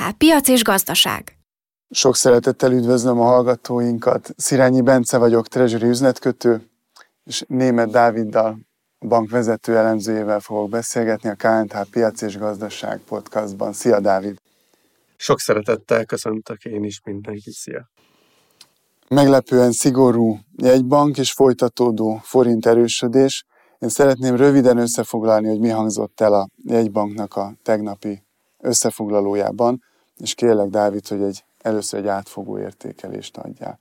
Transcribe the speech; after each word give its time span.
KNH 0.00 0.12
Piac 0.18 0.48
és 0.48 0.64
Gazdaság. 0.64 1.38
Sok 1.90 2.16
szeretettel 2.16 2.72
üdvözlöm 2.72 3.20
a 3.20 3.24
hallgatóinkat. 3.24 4.34
Szirányi 4.36 4.80
Bence 4.80 5.18
vagyok, 5.18 5.48
Treasury 5.48 5.88
üzletkötő, 5.88 6.70
és 7.24 7.44
Német 7.48 7.90
Dáviddal, 7.90 8.58
a 8.98 9.06
bank 9.06 9.30
vezető 9.30 9.76
elemzőjével 9.76 10.40
fogok 10.40 10.70
beszélgetni 10.70 11.28
a 11.28 11.34
KNH 11.34 11.80
Piac 11.90 12.22
és 12.22 12.38
Gazdaság 12.38 13.00
podcastban. 13.08 13.72
Szia 13.72 14.00
Dávid! 14.00 14.38
Sok 15.16 15.40
szeretettel 15.40 16.04
köszöntök 16.04 16.64
én 16.64 16.84
is 16.84 17.00
mindenkit, 17.04 17.54
szia! 17.54 17.90
Meglepően 19.08 19.72
szigorú 19.72 20.38
jegybank 20.56 21.18
és 21.18 21.32
folytatódó 21.32 22.20
forint 22.22 22.66
erősödés. 22.66 23.44
Én 23.78 23.88
szeretném 23.88 24.36
röviden 24.36 24.78
összefoglalni, 24.78 25.48
hogy 25.48 25.60
mi 25.60 25.68
hangzott 25.68 26.20
el 26.20 26.32
a 26.32 26.48
jegybanknak 26.64 27.36
a 27.36 27.54
tegnapi 27.62 28.22
összefoglalójában, 28.58 29.88
és 30.20 30.34
kérlek 30.34 30.68
Dávid, 30.68 31.06
hogy 31.06 31.22
egy, 31.22 31.44
először 31.58 32.00
egy 32.00 32.06
átfogó 32.06 32.58
értékelést 32.58 33.36
adjál. 33.36 33.78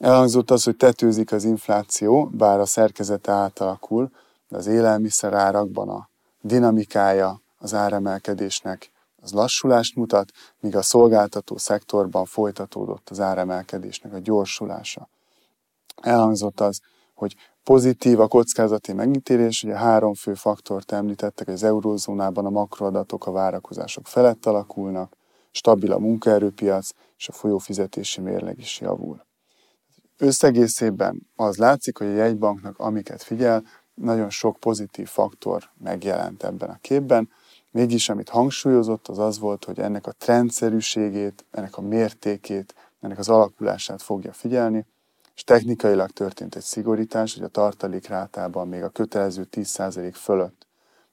Elhangzott 0.00 0.50
az, 0.50 0.64
hogy 0.64 0.76
tetőzik 0.76 1.32
az 1.32 1.44
infláció, 1.44 2.24
bár 2.24 2.60
a 2.60 2.66
szerkezete 2.66 3.32
átalakul, 3.32 4.10
de 4.48 4.56
az 4.56 4.66
élelmiszerárakban 4.66 5.88
a 5.88 6.08
dinamikája 6.40 7.40
az 7.58 7.74
áremelkedésnek 7.74 8.90
az 9.22 9.32
lassulást 9.32 9.96
mutat, 9.96 10.32
míg 10.60 10.76
a 10.76 10.82
szolgáltató 10.82 11.56
szektorban 11.56 12.24
folytatódott 12.24 13.10
az 13.10 13.20
áremelkedésnek 13.20 14.12
a 14.12 14.18
gyorsulása. 14.18 15.08
Elhangzott 16.02 16.60
az, 16.60 16.80
hogy 17.14 17.36
pozitív 17.64 18.20
a 18.20 18.28
kockázati 18.28 18.92
megítélés, 18.92 19.62
ugye 19.62 19.76
három 19.76 20.14
fő 20.14 20.34
faktort 20.34 20.92
említettek, 20.92 21.46
hogy 21.46 21.54
az 21.54 21.62
eurózónában 21.62 22.46
a 22.46 22.50
makroadatok 22.50 23.26
a 23.26 23.30
várakozások 23.30 24.06
felett 24.06 24.46
alakulnak, 24.46 25.16
stabil 25.56 25.92
a 25.92 25.98
munkaerőpiac, 25.98 26.88
és 27.16 27.28
a 27.28 27.32
folyófizetési 27.32 28.20
mérleg 28.20 28.58
is 28.58 28.80
javul. 28.80 29.26
Összegészében 30.18 31.26
az 31.36 31.56
látszik, 31.56 31.98
hogy 31.98 32.06
a 32.06 32.14
jegybanknak, 32.14 32.78
amiket 32.78 33.22
figyel, 33.22 33.64
nagyon 33.94 34.30
sok 34.30 34.56
pozitív 34.56 35.08
faktor 35.08 35.70
megjelent 35.78 36.42
ebben 36.42 36.68
a 36.68 36.78
képben, 36.80 37.30
mégis 37.70 38.08
amit 38.08 38.28
hangsúlyozott, 38.28 39.08
az 39.08 39.18
az 39.18 39.38
volt, 39.38 39.64
hogy 39.64 39.78
ennek 39.78 40.06
a 40.06 40.12
trendszerűségét, 40.12 41.44
ennek 41.50 41.76
a 41.76 41.80
mértékét, 41.80 42.74
ennek 43.00 43.18
az 43.18 43.28
alakulását 43.28 44.02
fogja 44.02 44.32
figyelni, 44.32 44.86
és 45.34 45.44
technikailag 45.44 46.10
történt 46.10 46.54
egy 46.54 46.62
szigorítás, 46.62 47.34
hogy 47.34 47.42
a 47.42 47.48
tartalék 47.48 48.06
rátában 48.06 48.68
még 48.68 48.82
a 48.82 48.88
kötelező 48.88 49.48
10% 49.50 50.12
fölött 50.14 50.65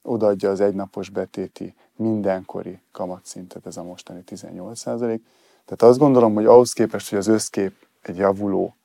odaadja 0.04 0.50
az 0.50 0.59
egynapos 0.59 1.09
betéti 1.09 1.76
mindenkori 1.96 2.80
kamatszintet, 2.92 3.66
ez 3.66 3.78
a 3.78 3.84
mostani 3.84 4.23
18%. 4.30 5.20
Tehát 5.66 5.82
azt 5.82 6.00
gondolom, 6.00 6.34
hogy 6.34 6.46
ahhoz 6.46 6.73
képest, 6.73 7.09
hogy 7.09 7.18
az 7.18 7.28
összkép 7.28 7.73
egy 8.02 8.18
javuló 8.18 8.76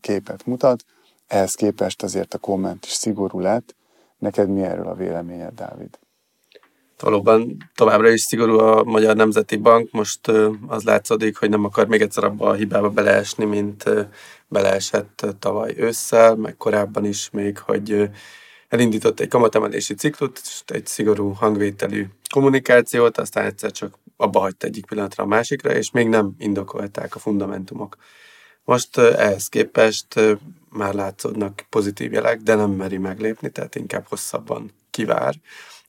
képet 0.00 0.46
mutat, 0.46 0.84
ehhez 1.26 1.54
képest 1.54 2.02
azért 2.02 2.34
a 2.34 2.38
komment 2.38 2.84
is 2.84 2.92
szigorú 2.92 3.40
lett. 3.40 3.74
Neked 4.18 4.48
mi 4.48 4.62
erről 4.62 4.86
a 4.86 4.94
véleményed, 4.94 5.54
Dávid? 5.54 5.98
Valóban 7.00 7.56
továbbra 7.74 8.08
is 8.08 8.20
szigorú 8.20 8.58
a 8.58 8.84
Magyar 8.84 9.16
Nemzeti 9.16 9.56
Bank. 9.56 9.90
Most 9.90 10.28
az 10.66 10.82
látszódik, 10.84 11.36
hogy 11.36 11.48
nem 11.48 11.64
akar 11.64 11.86
még 11.86 12.00
egyszer 12.00 12.24
abba 12.24 12.48
a 12.48 12.52
hibába 12.52 12.90
beleesni, 12.90 13.44
mint 13.44 13.84
beleesett 14.48 15.26
tavaly 15.38 15.74
ősszel, 15.76 16.34
meg 16.34 16.56
korábban 16.56 17.04
is 17.04 17.30
még, 17.30 17.58
hogy 17.58 18.10
elindított 18.72 19.20
egy 19.20 19.28
kamatemelési 19.28 19.94
ciklust, 19.94 20.70
egy 20.70 20.86
szigorú 20.86 21.32
hangvételű 21.32 22.06
kommunikációt, 22.30 23.18
aztán 23.18 23.44
egyszer 23.44 23.70
csak 23.70 23.98
abba 24.16 24.40
hagyta 24.40 24.66
egyik 24.66 24.86
pillanatra 24.86 25.24
a 25.24 25.26
másikra, 25.26 25.74
és 25.74 25.90
még 25.90 26.08
nem 26.08 26.34
indokolták 26.38 27.14
a 27.14 27.18
fundamentumok. 27.18 27.96
Most 28.64 28.98
ehhez 28.98 29.48
képest 29.48 30.20
már 30.68 30.94
látszódnak 30.94 31.64
pozitív 31.68 32.12
jelek, 32.12 32.40
de 32.40 32.54
nem 32.54 32.70
meri 32.70 32.98
meglépni, 32.98 33.50
tehát 33.50 33.74
inkább 33.74 34.06
hosszabban 34.08 34.70
kivár 34.90 35.34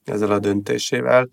ezzel 0.03 0.31
a 0.31 0.39
döntésével. 0.39 1.29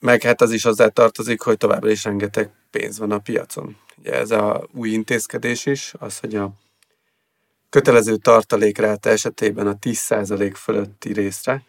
Meg 0.00 0.22
hát 0.22 0.42
az 0.42 0.52
is 0.52 0.62
hozzá 0.62 0.88
tartozik, 0.88 1.40
hogy 1.40 1.56
továbbra 1.56 1.90
is 1.90 2.04
rengeteg 2.04 2.50
pénz 2.70 2.98
van 2.98 3.10
a 3.10 3.18
piacon. 3.18 3.76
Ugye 3.98 4.12
ez 4.12 4.30
a 4.30 4.68
új 4.74 4.90
intézkedés 4.90 5.66
is, 5.66 5.94
az, 5.98 6.18
hogy 6.18 6.34
a 6.34 6.52
kötelező 7.72 8.16
tartalékráta 8.16 9.10
esetében 9.10 9.66
a 9.66 9.76
10% 9.78 10.52
fölötti 10.54 11.12
részre, 11.12 11.64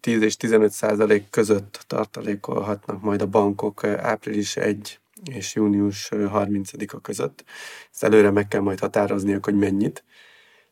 10 0.00 0.22
és 0.22 0.36
15% 0.38 1.22
között 1.30 1.84
tartalékolhatnak 1.86 3.00
majd 3.00 3.22
a 3.22 3.26
bankok 3.26 3.84
április 3.84 4.56
1 4.56 5.00
és 5.30 5.54
június 5.54 6.08
30-a 6.10 7.00
között. 7.00 7.44
Ezt 7.92 8.04
előre 8.04 8.30
meg 8.30 8.48
kell 8.48 8.60
majd 8.60 8.78
határozniuk, 8.78 9.44
hogy 9.44 9.54
mennyit. 9.54 10.04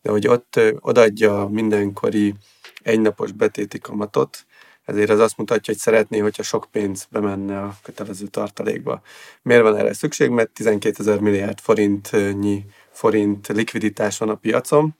De 0.02 0.10
hogy 0.10 0.28
ott 0.28 0.60
odaadja 0.80 1.48
mindenkori 1.50 2.34
egynapos 2.82 3.32
betéti 3.32 3.78
kamatot, 3.78 4.46
ezért 4.84 5.10
az 5.10 5.20
azt 5.20 5.36
mutatja, 5.36 5.72
hogy 5.72 5.82
szeretné, 5.82 6.18
hogyha 6.18 6.42
sok 6.42 6.66
pénz 6.70 7.06
bemenne 7.10 7.60
a 7.60 7.76
kötelező 7.82 8.26
tartalékba. 8.26 9.02
Miért 9.42 9.62
van 9.62 9.76
erre 9.76 9.92
szükség? 9.92 10.30
Mert 10.30 10.50
12 10.50 10.96
ezer 10.98 11.18
milliárd 11.18 11.60
forintnyi 11.60 12.64
forint 12.96 13.48
likviditás 13.48 14.18
van 14.18 14.28
a 14.28 14.34
piacon, 14.34 14.96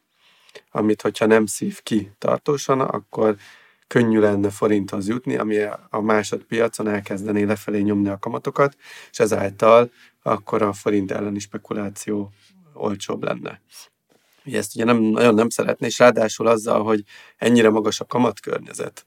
amit 0.70 1.02
hogyha 1.02 1.26
nem 1.26 1.46
szív 1.46 1.82
ki 1.82 2.10
tartósan, 2.18 2.80
akkor 2.80 3.36
könnyű 3.86 4.18
lenne 4.18 4.50
forinthoz 4.50 5.08
jutni, 5.08 5.36
ami 5.36 5.58
a 5.90 6.00
másodpiacon 6.00 6.88
elkezdené 6.88 7.42
lefelé 7.42 7.80
nyomni 7.80 8.08
a 8.08 8.18
kamatokat, 8.18 8.76
és 9.10 9.18
ezáltal 9.18 9.90
akkor 10.22 10.62
a 10.62 10.72
forint 10.72 11.12
elleni 11.12 11.38
spekuláció 11.38 12.32
olcsóbb 12.74 13.22
lenne. 13.22 13.60
Ugye 14.44 14.58
ezt 14.58 14.74
ugye 14.74 14.84
nem, 14.84 14.98
nagyon 14.98 15.34
nem 15.34 15.48
szeretné, 15.48 15.86
és 15.86 15.98
ráadásul 15.98 16.46
azzal, 16.46 16.82
hogy 16.82 17.02
ennyire 17.36 17.70
magas 17.70 18.00
a 18.00 18.04
kamatkörnyezet, 18.04 19.06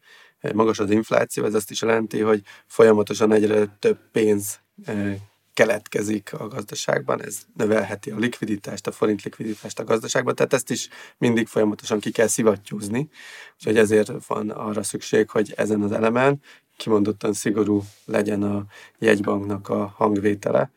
magas 0.54 0.80
az 0.80 0.92
infláció, 0.92 1.46
ez 1.46 1.54
azt 1.54 1.72
is 1.72 1.82
jelenti, 1.82 2.20
hogy 2.20 2.42
folyamatosan 2.66 3.32
egyre 3.32 3.66
több 3.80 3.98
pénz 4.12 4.60
eh, 4.86 5.16
keletkezik 5.60 6.34
a 6.34 6.48
gazdaságban, 6.48 7.24
ez 7.24 7.38
növelheti 7.56 8.12
a 8.12 8.18
likviditást, 8.18 8.88
a 8.88 8.92
forint 8.92 9.24
likviditást 9.24 9.80
a 9.80 9.84
gazdaságban, 9.84 10.36
tehát 10.36 10.54
ezt 10.54 10.70
is 10.70 10.90
mindig 11.18 11.48
folyamatosan 11.48 12.00
ki 12.00 12.12
kell 12.12 12.28
szivattyúzni, 12.28 13.10
úgyhogy 13.58 13.78
ezért 13.78 14.26
van 14.28 14.50
arra 14.50 14.84
szükség, 14.84 15.30
hogy 15.30 15.54
ezen 15.56 15.82
az 15.82 15.92
elemen 15.92 16.42
kimondottan 16.78 17.34
szigorú 17.34 17.84
legyen 18.06 18.44
a 18.44 18.66
jegybanknak 19.00 19.70
a 19.70 19.94
hangvétele, 19.96 20.72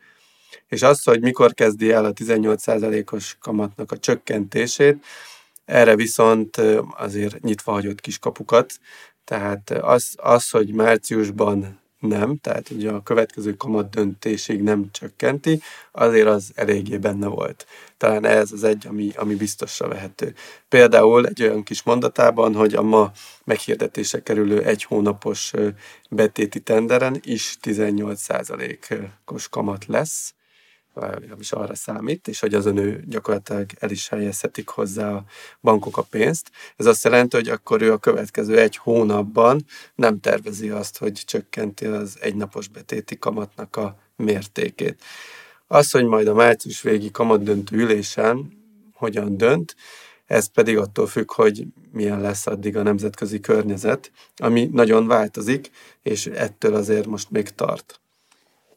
és 0.67 0.81
az, 0.81 1.03
hogy 1.03 1.21
mikor 1.21 1.53
kezdi 1.53 1.91
el 1.91 2.05
a 2.05 2.13
18%-os 2.13 3.37
kamatnak 3.39 3.91
a 3.91 3.97
csökkentését, 3.97 5.05
erre 5.65 5.95
viszont 5.95 6.57
azért 6.97 7.41
nyitva 7.41 7.71
hagyott 7.71 8.01
kis 8.01 8.19
kapukat, 8.19 8.73
tehát 9.23 9.69
az, 9.69 10.13
az 10.15 10.49
hogy 10.49 10.73
márciusban 10.73 11.81
nem, 12.07 12.37
tehát 12.41 12.69
ugye 12.69 12.91
a 12.91 13.03
következő 13.03 13.53
kamat 13.53 13.89
döntésig 13.89 14.61
nem 14.61 14.89
csökkenti, 14.91 15.61
azért 15.91 16.27
az 16.27 16.51
eléggé 16.55 16.97
benne 16.97 17.27
volt. 17.27 17.65
Talán 17.97 18.25
ez 18.25 18.51
az 18.51 18.63
egy, 18.63 18.87
ami, 18.87 19.11
ami 19.15 19.35
biztosra 19.35 19.87
vehető. 19.87 20.33
Például 20.69 21.25
egy 21.27 21.43
olyan 21.43 21.63
kis 21.63 21.83
mondatában, 21.83 22.55
hogy 22.55 22.73
a 22.73 22.81
ma 22.81 23.11
meghirdetése 23.43 24.23
kerülő 24.23 24.63
egy 24.63 24.83
hónapos 24.83 25.53
betéti 26.09 26.59
tenderen 26.59 27.19
is 27.23 27.57
18%-os 27.61 29.49
kamat 29.49 29.85
lesz, 29.85 30.33
legalábbis 30.93 31.51
arra 31.51 31.75
számít, 31.75 32.27
és 32.27 32.39
hogy 32.39 32.53
azon 32.53 32.77
ő 32.77 33.03
gyakorlatilag 33.07 33.65
el 33.79 33.89
is 33.89 34.09
helyezhetik 34.09 34.67
hozzá 34.67 35.11
a 35.11 35.23
bankok 35.61 35.97
a 35.97 36.01
pénzt. 36.01 36.51
Ez 36.75 36.85
azt 36.85 37.03
jelenti, 37.03 37.35
hogy 37.35 37.49
akkor 37.49 37.81
ő 37.81 37.91
a 37.91 37.97
következő 37.97 38.59
egy 38.59 38.77
hónapban 38.77 39.65
nem 39.95 40.19
tervezi 40.19 40.69
azt, 40.69 40.97
hogy 40.97 41.21
csökkenti 41.25 41.85
az 41.85 42.17
egynapos 42.21 42.67
betéti 42.67 43.17
kamatnak 43.17 43.75
a 43.75 43.97
mértékét. 44.15 45.03
Az, 45.67 45.91
hogy 45.91 46.05
majd 46.05 46.27
a 46.27 46.33
március 46.33 46.81
végi 46.81 47.11
kamatdöntő 47.11 47.77
ülésen 47.77 48.61
hogyan 48.93 49.37
dönt, 49.37 49.75
ez 50.25 50.47
pedig 50.47 50.77
attól 50.77 51.07
függ, 51.07 51.31
hogy 51.31 51.65
milyen 51.91 52.21
lesz 52.21 52.47
addig 52.47 52.77
a 52.77 52.83
nemzetközi 52.83 53.39
környezet, 53.39 54.11
ami 54.35 54.69
nagyon 54.71 55.07
változik, 55.07 55.71
és 56.01 56.25
ettől 56.25 56.75
azért 56.75 57.05
most 57.05 57.29
még 57.29 57.49
tart. 57.49 58.01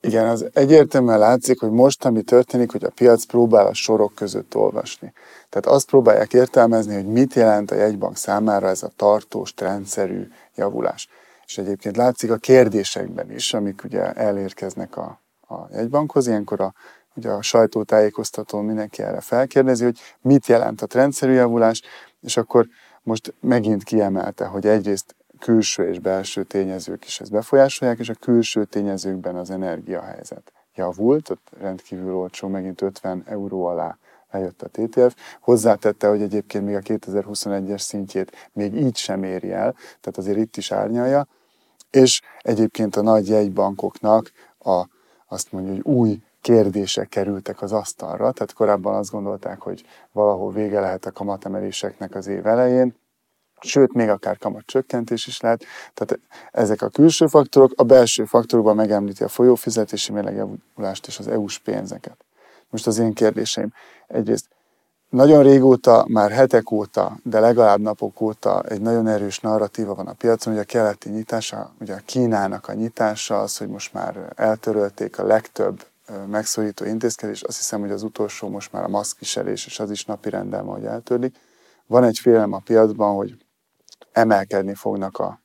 Igen, 0.00 0.26
az 0.26 0.46
egyértelműen 0.52 1.18
látszik, 1.18 1.60
hogy 1.60 1.70
most, 1.70 2.04
ami 2.04 2.22
történik, 2.22 2.72
hogy 2.72 2.84
a 2.84 2.90
piac 2.90 3.24
próbál 3.24 3.66
a 3.66 3.74
sorok 3.74 4.14
között 4.14 4.54
olvasni. 4.54 5.12
Tehát 5.48 5.66
azt 5.66 5.86
próbálják 5.86 6.32
értelmezni, 6.32 6.94
hogy 6.94 7.06
mit 7.06 7.34
jelent 7.34 7.70
a 7.70 7.74
jegybank 7.74 8.16
számára 8.16 8.68
ez 8.68 8.82
a 8.82 8.90
tartós, 8.96 9.52
rendszerű 9.56 10.28
javulás. 10.54 11.08
És 11.46 11.58
egyébként 11.58 11.96
látszik 11.96 12.30
a 12.30 12.36
kérdésekben 12.36 13.32
is, 13.32 13.54
amik 13.54 13.84
ugye 13.84 14.12
elérkeznek 14.12 14.96
a, 14.96 15.20
a 15.48 15.54
jegybankhoz, 15.72 16.26
ilyenkor 16.26 16.60
a, 16.60 16.74
ugye 17.14 17.30
a 17.30 17.42
sajtótájékoztatón 17.42 18.64
mindenki 18.64 19.02
erre 19.02 19.20
felkérdezi, 19.20 19.84
hogy 19.84 19.98
mit 20.20 20.46
jelent 20.46 20.82
a 20.82 20.86
rendszerű 20.92 21.32
javulás, 21.32 21.82
és 22.20 22.36
akkor 22.36 22.66
most 23.02 23.34
megint 23.40 23.82
kiemelte, 23.82 24.44
hogy 24.44 24.66
egyrészt 24.66 25.14
külső 25.46 25.88
és 25.88 25.98
belső 25.98 26.42
tényezők 26.42 27.04
is 27.04 27.20
ezt 27.20 27.30
befolyásolják, 27.30 27.98
és 27.98 28.08
a 28.08 28.14
külső 28.14 28.64
tényezőkben 28.64 29.36
az 29.36 29.50
energiahelyzet 29.50 30.52
javult, 30.74 31.30
ott 31.30 31.48
rendkívül 31.60 32.14
olcsó, 32.14 32.48
megint 32.48 32.80
50 32.80 33.22
euró 33.26 33.64
alá 33.64 33.98
lejött 34.30 34.62
a 34.62 34.68
TTF. 34.68 35.14
Hozzátette, 35.40 36.08
hogy 36.08 36.22
egyébként 36.22 36.64
még 36.64 36.74
a 36.74 36.80
2021-es 36.80 37.78
szintjét 37.78 38.50
még 38.52 38.74
így 38.74 38.96
sem 38.96 39.22
éri 39.22 39.52
el, 39.52 39.72
tehát 39.72 40.16
azért 40.16 40.38
itt 40.38 40.56
is 40.56 40.72
árnyalja, 40.72 41.26
és 41.90 42.22
egyébként 42.40 42.96
a 42.96 43.02
nagy 43.02 43.28
jegybankoknak 43.28 44.30
a, 44.58 44.84
azt 45.26 45.52
mondja, 45.52 45.72
hogy 45.72 45.82
új 45.82 46.22
kérdések 46.40 47.08
kerültek 47.08 47.62
az 47.62 47.72
asztalra, 47.72 48.32
tehát 48.32 48.52
korábban 48.52 48.94
azt 48.94 49.10
gondolták, 49.10 49.60
hogy 49.60 49.84
valahol 50.12 50.52
vége 50.52 50.80
lehet 50.80 51.06
a 51.06 51.12
kamatemeléseknek 51.12 52.14
az 52.14 52.26
év 52.26 52.46
elején, 52.46 52.94
sőt, 53.60 53.92
még 53.92 54.08
akár 54.08 54.38
kamatcsökkentés 54.38 55.26
is 55.26 55.40
lehet. 55.40 55.64
Tehát 55.94 56.18
ezek 56.52 56.82
a 56.82 56.88
külső 56.88 57.26
faktorok, 57.26 57.72
a 57.76 57.82
belső 57.82 58.24
faktorokban 58.24 58.76
megemlíti 58.76 59.22
a 59.22 59.28
folyófizetési 59.28 60.12
mérlegjavulást 60.12 61.06
és 61.06 61.18
az 61.18 61.28
EU-s 61.28 61.58
pénzeket. 61.58 62.16
Most 62.70 62.86
az 62.86 62.98
én 62.98 63.12
kérdéseim. 63.12 63.72
Egyrészt 64.06 64.46
nagyon 65.08 65.42
régóta, 65.42 66.04
már 66.08 66.30
hetek 66.30 66.70
óta, 66.70 67.16
de 67.22 67.40
legalább 67.40 67.80
napok 67.80 68.20
óta 68.20 68.62
egy 68.62 68.80
nagyon 68.80 69.06
erős 69.06 69.40
narratíva 69.40 69.94
van 69.94 70.06
a 70.06 70.12
piacon, 70.12 70.52
hogy 70.52 70.62
a 70.62 70.66
keleti 70.66 71.08
nyitása, 71.08 71.74
ugye 71.80 71.94
a 71.94 72.00
Kínának 72.04 72.68
a 72.68 72.72
nyitása, 72.72 73.40
az, 73.40 73.56
hogy 73.56 73.68
most 73.68 73.92
már 73.92 74.32
eltörölték 74.36 75.18
a 75.18 75.26
legtöbb 75.26 75.86
megszorító 76.26 76.84
intézkedés, 76.84 77.42
azt 77.42 77.56
hiszem, 77.56 77.80
hogy 77.80 77.90
az 77.90 78.02
utolsó 78.02 78.48
most 78.48 78.72
már 78.72 78.84
a 78.84 78.88
maszkviselés, 78.88 79.66
és 79.66 79.78
az 79.78 79.90
is 79.90 80.04
napi 80.04 80.30
rendel, 80.30 80.62
hogy 80.62 80.84
eltörlik. 80.84 81.36
Van 81.86 82.04
egy 82.04 82.18
félelem 82.18 82.52
a 82.52 82.58
piacban, 82.58 83.14
hogy 83.14 83.36
emelkedni 84.12 84.74
fognak 84.74 85.18
a, 85.18 85.40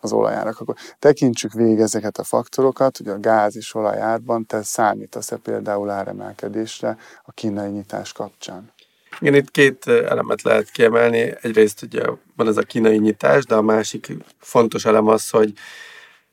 az 0.00 0.12
olajárak. 0.12 0.60
Akkor 0.60 0.74
tekintsük 0.98 1.52
végig 1.52 1.78
ezeket 1.78 2.18
a 2.18 2.24
faktorokat, 2.24 2.96
hogy 2.96 3.08
a 3.08 3.20
gáz 3.20 3.56
és 3.56 3.74
olajárban 3.74 4.46
te 4.46 4.62
számítasz-e 4.62 5.36
például 5.36 5.90
áremelkedésre 5.90 6.96
a 7.22 7.32
kínai 7.32 7.70
nyitás 7.70 8.12
kapcsán? 8.12 8.72
Igen, 9.20 9.34
itt 9.34 9.50
két 9.50 9.86
elemet 9.86 10.42
lehet 10.42 10.70
kiemelni. 10.70 11.34
Egyrészt 11.40 11.82
ugye 11.82 12.02
van 12.36 12.48
ez 12.48 12.56
a 12.56 12.62
kínai 12.62 12.98
nyitás, 12.98 13.44
de 13.44 13.54
a 13.54 13.62
másik 13.62 14.12
fontos 14.38 14.84
elem 14.84 15.06
az, 15.06 15.30
hogy 15.30 15.52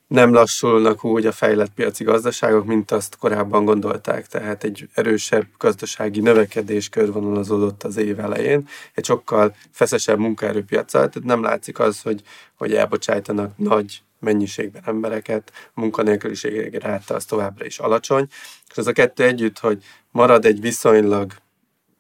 nem 0.08 0.34
lassulnak 0.34 1.04
úgy 1.04 1.26
a 1.26 1.32
fejlett 1.32 1.74
piaci 1.74 2.04
gazdaságok, 2.04 2.66
mint 2.66 2.92
azt 2.92 3.18
korábban 3.18 3.66
gondolták. 3.66 4.28
Tehát 4.28 4.64
egy 4.64 4.90
erősebb 4.94 5.46
gazdasági 5.58 6.20
növekedés 6.20 6.90
körvonalazódott 6.90 7.84
az 7.84 7.98
év 7.98 8.20
elején, 8.20 8.68
egy 8.94 9.06
sokkal 9.06 9.56
feszesebb 9.72 10.20
munkaerőpiacsal, 10.20 11.10
tehát 11.10 11.28
nem 11.28 11.42
látszik 11.42 11.80
az, 11.80 12.02
hogy, 12.02 12.22
hogy 12.56 12.74
elbocsájtanak 12.74 13.58
nagy 13.58 14.02
mennyiségben 14.20 14.82
embereket, 14.86 15.52
a 15.74 15.80
munkanélküliség 15.80 16.76
ráta 16.76 17.16
az 17.16 17.26
továbbra 17.26 17.66
is 17.66 17.80
alacsony, 17.80 18.28
és 18.70 18.78
ez 18.78 18.88
a 18.88 18.92
kettő 18.92 19.24
együtt, 19.24 19.60
hogy 19.60 19.84
marad 20.12 20.46
egy 20.46 20.62
viszonylag 20.62 21.32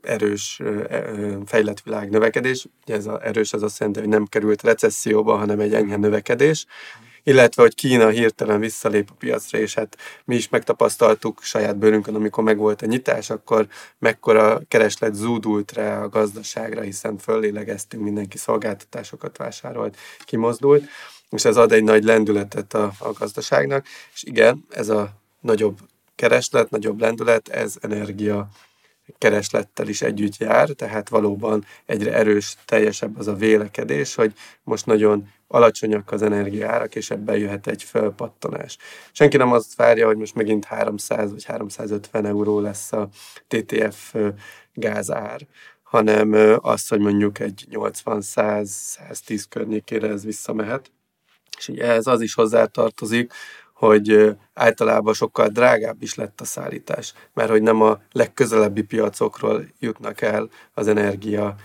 erős 0.01 0.61
fejlett 1.45 1.81
világ 1.81 2.09
növekedés, 2.09 2.65
ugye 2.83 2.95
ez 2.95 3.05
a 3.05 3.25
erős 3.25 3.53
az 3.53 3.63
azt 3.63 3.79
jelenti, 3.79 3.99
hogy 3.99 4.09
nem 4.09 4.25
került 4.25 4.61
recesszióba, 4.61 5.35
hanem 5.37 5.59
egy 5.59 5.73
enyhe 5.73 5.95
növekedés, 5.95 6.65
illetve 7.27 7.61
hogy 7.61 7.75
Kína 7.75 8.09
hirtelen 8.09 8.59
visszalép 8.59 9.09
a 9.11 9.15
piacra, 9.19 9.57
és 9.57 9.73
hát 9.73 9.97
mi 10.25 10.35
is 10.35 10.49
megtapasztaltuk 10.49 11.43
saját 11.43 11.77
bőrünkön, 11.77 12.15
amikor 12.15 12.43
megvolt 12.43 12.81
a 12.81 12.85
nyitás, 12.85 13.29
akkor 13.29 13.67
mekkora 13.99 14.61
kereslet 14.67 15.13
zúdult 15.13 15.71
rá 15.71 16.01
a 16.01 16.09
gazdaságra, 16.09 16.81
hiszen 16.81 17.17
föllélegeztünk, 17.17 18.03
mindenki 18.03 18.37
szolgáltatásokat 18.37 19.37
vásárolt, 19.37 19.97
kimozdult, 20.25 20.85
és 21.29 21.45
ez 21.45 21.57
ad 21.57 21.71
egy 21.71 21.83
nagy 21.83 22.03
lendületet 22.03 22.73
a, 22.73 22.91
a 22.99 23.11
gazdaságnak, 23.11 23.85
és 24.13 24.23
igen, 24.23 24.65
ez 24.69 24.89
a 24.89 25.09
nagyobb 25.41 25.77
kereslet, 26.15 26.69
nagyobb 26.69 26.99
lendület, 26.99 27.47
ez 27.47 27.75
energia 27.81 28.49
kereslettel 29.17 29.87
is 29.87 30.01
együtt 30.01 30.37
jár, 30.37 30.69
tehát 30.69 31.09
valóban 31.09 31.65
egyre 31.85 32.13
erős, 32.13 32.55
teljesebb 32.65 33.17
az 33.17 33.27
a 33.27 33.33
vélekedés, 33.33 34.15
hogy 34.15 34.33
most 34.63 34.85
nagyon 34.85 35.29
alacsonyak 35.47 36.11
az 36.11 36.21
energiárak, 36.21 36.95
és 36.95 37.09
ebben 37.09 37.37
jöhet 37.37 37.67
egy 37.67 37.83
felpattanás. 37.83 38.77
Senki 39.11 39.37
nem 39.37 39.51
azt 39.51 39.75
várja, 39.75 40.05
hogy 40.05 40.17
most 40.17 40.35
megint 40.35 40.65
300 40.65 41.31
vagy 41.31 41.43
350 41.43 42.25
euró 42.25 42.59
lesz 42.59 42.91
a 42.91 43.09
TTF 43.47 44.15
gázár, 44.73 45.47
hanem 45.83 46.57
az, 46.61 46.87
hogy 46.87 46.99
mondjuk 46.99 47.39
egy 47.39 47.67
80-100-110 47.71 49.43
környékére 49.49 50.07
ez 50.07 50.23
visszamehet. 50.23 50.91
És 51.57 51.67
ugye 51.67 51.85
ez 51.85 52.07
az 52.07 52.21
is 52.21 52.33
hozzátartozik, 52.33 53.33
hogy 53.77 54.35
általában 54.53 55.13
sokkal 55.13 55.47
drágább 55.47 56.01
is 56.01 56.15
lett 56.15 56.41
a 56.41 56.45
szállítás, 56.45 57.13
mert 57.33 57.49
hogy 57.49 57.61
nem 57.61 57.81
a 57.81 57.99
legközelebbi 58.11 58.81
piacokról 58.81 59.65
jutnak 59.79 60.21
el 60.21 60.49
az 60.73 60.87
energia 60.87 61.55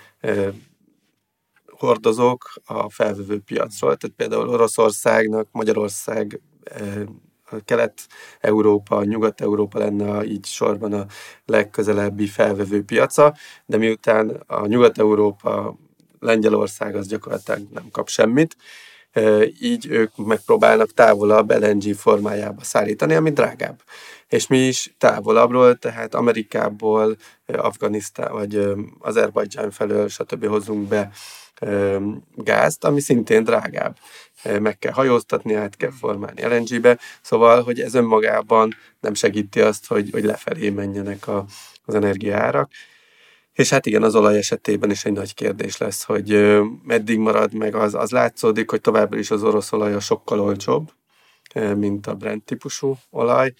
hordozók 1.66 2.52
a 2.64 2.90
felvevő 2.90 3.40
piacról. 3.40 3.96
Tehát 3.96 4.16
például 4.16 4.48
Oroszországnak, 4.48 5.48
Magyarország, 5.50 6.40
Kelet-Európa, 7.64 9.04
Nyugat-Európa 9.04 9.78
lenne 9.78 10.24
így 10.24 10.46
sorban 10.46 10.92
a 10.92 11.06
legközelebbi 11.44 12.26
felvevő 12.26 12.84
piaca, 12.84 13.34
de 13.66 13.76
miután 13.76 14.42
a 14.46 14.66
Nyugat-Európa, 14.66 15.76
Lengyelország 16.18 16.96
az 16.96 17.06
gyakorlatilag 17.06 17.60
nem 17.70 17.88
kap 17.90 18.08
semmit, 18.08 18.56
így 19.60 19.86
ők 19.90 20.16
megpróbálnak 20.16 20.92
távolabb 20.92 21.50
LNG 21.50 21.94
formájába 21.94 22.64
szállítani, 22.64 23.14
ami 23.14 23.30
drágább. 23.30 23.82
És 24.28 24.46
mi 24.46 24.58
is 24.58 24.94
távolabbról, 24.98 25.78
tehát 25.78 26.14
Amerikából, 26.14 27.16
Afganisztán 27.46 28.32
vagy 28.32 28.72
Azerbajdzsán 29.00 29.70
felől, 29.70 30.08
stb. 30.08 30.46
hozunk 30.46 30.88
be 30.88 31.10
gázt, 32.34 32.84
ami 32.84 33.00
szintén 33.00 33.44
drágább. 33.44 33.96
Meg 34.60 34.78
kell 34.78 34.92
hajóztatni, 34.92 35.54
át 35.54 35.76
kell 35.76 35.90
formálni 35.90 36.42
LNG-be, 36.42 36.98
szóval, 37.22 37.62
hogy 37.62 37.80
ez 37.80 37.94
önmagában 37.94 38.76
nem 39.00 39.14
segíti 39.14 39.60
azt, 39.60 39.86
hogy, 39.86 40.08
hogy 40.12 40.24
lefelé 40.24 40.70
menjenek 40.70 41.28
a, 41.28 41.44
az 41.84 41.94
energiaárak. 41.94 42.70
És 43.52 43.70
hát 43.70 43.86
igen, 43.86 44.02
az 44.02 44.14
olaj 44.14 44.36
esetében 44.36 44.90
is 44.90 45.04
egy 45.04 45.12
nagy 45.12 45.34
kérdés 45.34 45.76
lesz, 45.76 46.04
hogy 46.04 46.58
meddig 46.84 47.18
marad 47.18 47.54
meg 47.54 47.74
az, 47.74 47.94
az 47.94 48.10
látszódik, 48.10 48.70
hogy 48.70 48.80
továbbra 48.80 49.18
is 49.18 49.30
az 49.30 49.42
orosz 49.42 49.72
olaj 49.72 49.94
a 49.94 50.00
sokkal 50.00 50.40
olcsóbb, 50.40 50.92
mint 51.76 52.06
a 52.06 52.14
Brent 52.14 52.44
típusú 52.44 52.96
olaj. 53.10 53.52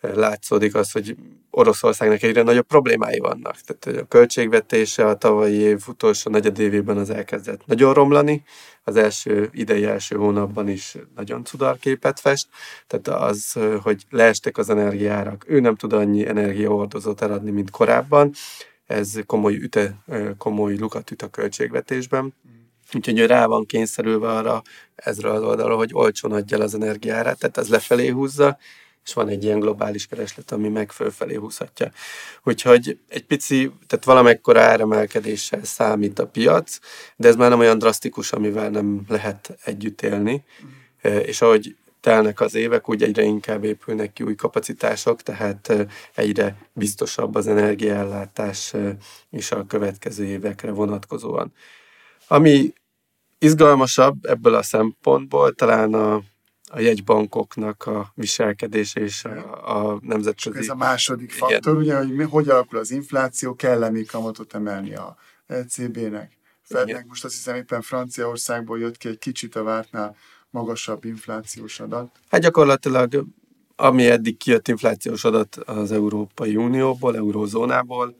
Látszódik 0.00 0.74
az, 0.74 0.90
hogy 0.90 1.16
Oroszországnak 1.50 2.22
egyre 2.22 2.42
nagyobb 2.42 2.66
problémái 2.66 3.18
vannak. 3.18 3.56
Tehát 3.60 4.00
a 4.00 4.06
költségvetése 4.06 5.06
a 5.06 5.16
tavalyi 5.16 5.54
év 5.54 5.82
utolsó 5.88 6.30
negyedévében 6.30 6.96
az 6.96 7.10
elkezdett 7.10 7.66
nagyon 7.66 7.94
romlani, 7.94 8.42
az 8.84 8.96
első 8.96 9.48
idei 9.52 9.84
első 9.84 10.16
hónapban 10.16 10.68
is 10.68 10.96
nagyon 11.14 11.44
cudarképet 11.44 12.20
fest, 12.20 12.48
tehát 12.86 13.22
az, 13.22 13.52
hogy 13.82 14.02
leestek 14.10 14.58
az 14.58 14.70
energiárak, 14.70 15.44
ő 15.48 15.60
nem 15.60 15.76
tud 15.76 15.92
annyi 15.92 16.26
energiaordozót 16.26 17.22
eladni, 17.22 17.50
mint 17.50 17.70
korábban, 17.70 18.32
ez 18.86 19.12
komoly, 19.26 19.54
üte, 19.54 19.96
komoly 20.38 20.76
lukat 20.76 21.10
üt 21.10 21.22
a 21.22 21.28
költségvetésben. 21.28 22.34
Úgyhogy 22.94 23.18
ő 23.18 23.26
rá 23.26 23.46
van 23.46 23.66
kényszerülve 23.66 24.28
arra 24.28 24.62
ezre 24.94 25.30
az 25.30 25.42
oldalra, 25.42 25.76
hogy 25.76 25.90
olcsón 25.92 26.32
adja 26.32 26.56
el 26.56 26.62
az 26.62 26.74
energiárát, 26.74 27.38
tehát 27.38 27.58
ez 27.58 27.68
lefelé 27.68 28.08
húzza, 28.08 28.58
és 29.04 29.12
van 29.12 29.28
egy 29.28 29.44
ilyen 29.44 29.58
globális 29.58 30.06
kereslet, 30.06 30.52
ami 30.52 30.68
meg 30.68 30.92
fölfelé 30.92 31.34
húzhatja. 31.34 31.90
Úgyhogy 32.44 32.98
egy 33.08 33.24
pici, 33.24 33.72
tehát 33.86 34.04
valamekkora 34.04 34.60
áremelkedéssel 34.60 35.64
számít 35.64 36.18
a 36.18 36.26
piac, 36.26 36.78
de 37.16 37.28
ez 37.28 37.36
már 37.36 37.50
nem 37.50 37.58
olyan 37.58 37.78
drasztikus, 37.78 38.32
amivel 38.32 38.70
nem 38.70 39.04
lehet 39.08 39.58
együtt 39.64 40.02
élni. 40.02 40.44
Mm. 40.64 41.16
És 41.16 41.42
ahogy 41.42 41.76
telnek 42.06 42.40
az 42.40 42.54
évek, 42.54 42.88
úgy 42.88 43.02
egyre 43.02 43.22
inkább 43.22 43.64
épülnek 43.64 44.12
ki 44.12 44.22
új 44.22 44.34
kapacitások, 44.34 45.22
tehát 45.22 45.72
egyre 46.14 46.56
biztosabb 46.72 47.34
az 47.34 47.46
energiaellátás 47.46 48.74
is 49.30 49.50
a 49.50 49.66
következő 49.66 50.24
évekre 50.24 50.70
vonatkozóan. 50.70 51.52
Ami 52.28 52.72
izgalmasabb 53.38 54.24
ebből 54.24 54.54
a 54.54 54.62
szempontból 54.62 55.52
talán 55.54 55.94
a, 55.94 56.14
a 56.70 56.80
jegybankoknak 56.80 57.86
a 57.86 58.12
viselkedése 58.14 59.00
és 59.00 59.24
a, 59.24 59.76
a 59.76 59.98
nemzetközi... 60.00 60.58
Ez 60.58 60.68
a 60.68 60.74
második 60.74 61.32
faktor, 61.32 61.76
ugye, 61.76 61.96
hogy 61.96 62.14
mi, 62.14 62.24
hogy 62.24 62.48
alakul 62.48 62.78
az 62.78 62.90
infláció, 62.90 63.54
kell-e 63.54 63.90
még 63.90 64.06
kamatot 64.06 64.54
emelni 64.54 64.94
a 64.94 65.16
ECB-nek? 65.46 66.32
Fednek 66.62 67.06
most 67.06 67.24
azt 67.24 67.34
hiszem 67.34 67.56
éppen 67.56 67.82
Franciaországból 67.82 68.78
jött 68.78 68.96
ki 68.96 69.08
egy 69.08 69.18
kicsit 69.18 69.56
a 69.56 69.62
vártnál 69.62 70.16
magasabb 70.56 71.04
inflációs 71.04 71.80
adat? 71.80 72.08
Hát 72.30 72.40
gyakorlatilag 72.40 73.24
ami 73.76 74.06
eddig 74.06 74.36
kijött 74.36 74.68
inflációs 74.68 75.24
adat 75.24 75.56
az 75.56 75.92
Európai 75.92 76.56
Unióból, 76.56 77.16
Eurózónából, 77.16 78.16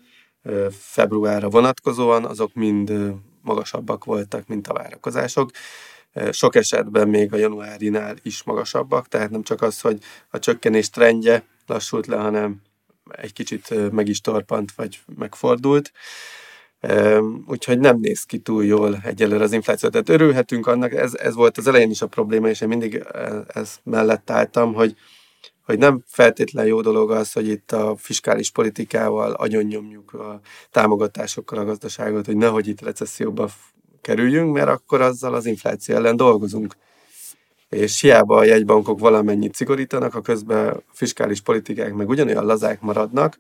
februárra 0.71 1.49
vonatkozóan, 1.49 2.25
azok 2.25 2.55
mind 2.55 2.93
magasabbak 3.43 4.05
voltak, 4.05 4.47
mint 4.47 4.69
a 4.69 4.73
várakozások. 4.73 5.51
sok 6.31 6.55
esetben 6.55 7.09
még 7.09 7.33
a 7.33 7.37
januárinál 7.37 8.17
is 8.23 8.43
magasabbak, 8.43 9.09
tehát 9.09 9.31
nem 9.31 9.43
csak 9.43 9.63
az, 9.63 9.81
hogy 9.81 9.99
a 10.31 10.39
csökkenés 10.39 10.91
trendje 10.91 11.45
lassult 11.67 12.07
le, 12.07 12.17
hanem 12.17 12.63
egy 13.11 13.33
kicsit 13.33 13.93
meg 13.93 14.09
is 14.09 14.21
torpant, 14.21 14.73
vagy 14.73 15.01
megfordult. 15.17 15.93
Úgyhogy 17.47 17.79
nem 17.79 17.99
néz 18.01 18.23
ki 18.23 18.39
túl 18.39 18.65
jól 18.65 18.99
egyelőre 19.05 19.45
az 19.45 19.53
infláció. 19.53 19.89
Tehát 19.89 20.09
örülhetünk 20.09 20.67
annak, 20.67 20.93
ez, 20.93 21.15
ez 21.15 21.35
volt 21.35 21.59
az 21.59 21.67
elején 21.67 21.91
is 21.91 22.03
a 22.03 22.07
probléma, 22.07 22.49
és 22.49 22.61
én 22.61 22.69
mindig 22.69 23.05
ez 23.47 23.77
mellett 23.83 24.31
álltam, 24.31 24.75
hogy, 24.75 24.95
hogy 25.65 25.79
nem 25.79 26.03
feltétlen 26.07 26.67
jó 26.67 26.81
dolog 26.81 27.11
az, 27.11 27.33
hogy 27.33 27.49
itt 27.49 27.73
a 27.73 27.95
fiskális 27.99 28.51
politikával 28.51 29.33
agyonnyomjuk 29.33 30.13
a 30.13 30.41
támogatásokkal 30.71 31.59
a 31.59 31.65
gazdaságot, 31.65 32.27
hogy 32.27 32.37
nehogy 32.37 32.69
itt 32.69 32.81
recesszióba 32.81 33.51
kerüljünk, 34.01 34.53
mert 34.53 34.69
akkor 34.69 35.01
azzal 35.01 35.35
az 35.35 35.47
infláció 35.47 35.95
ellen 35.95 36.17
dolgozunk. 36.17 36.77
És 37.69 38.01
hiába 38.01 38.37
a 38.37 38.45
jegybankok 38.45 38.99
valamennyit 38.99 39.55
szigorítanak, 39.55 40.15
a 40.15 40.21
közben 40.21 40.69
a 40.69 40.83
fiskális 40.93 41.41
politikák 41.41 41.95
meg 41.95 42.09
ugyanolyan 42.09 42.47
lazák 42.47 42.81
maradnak, 42.81 43.39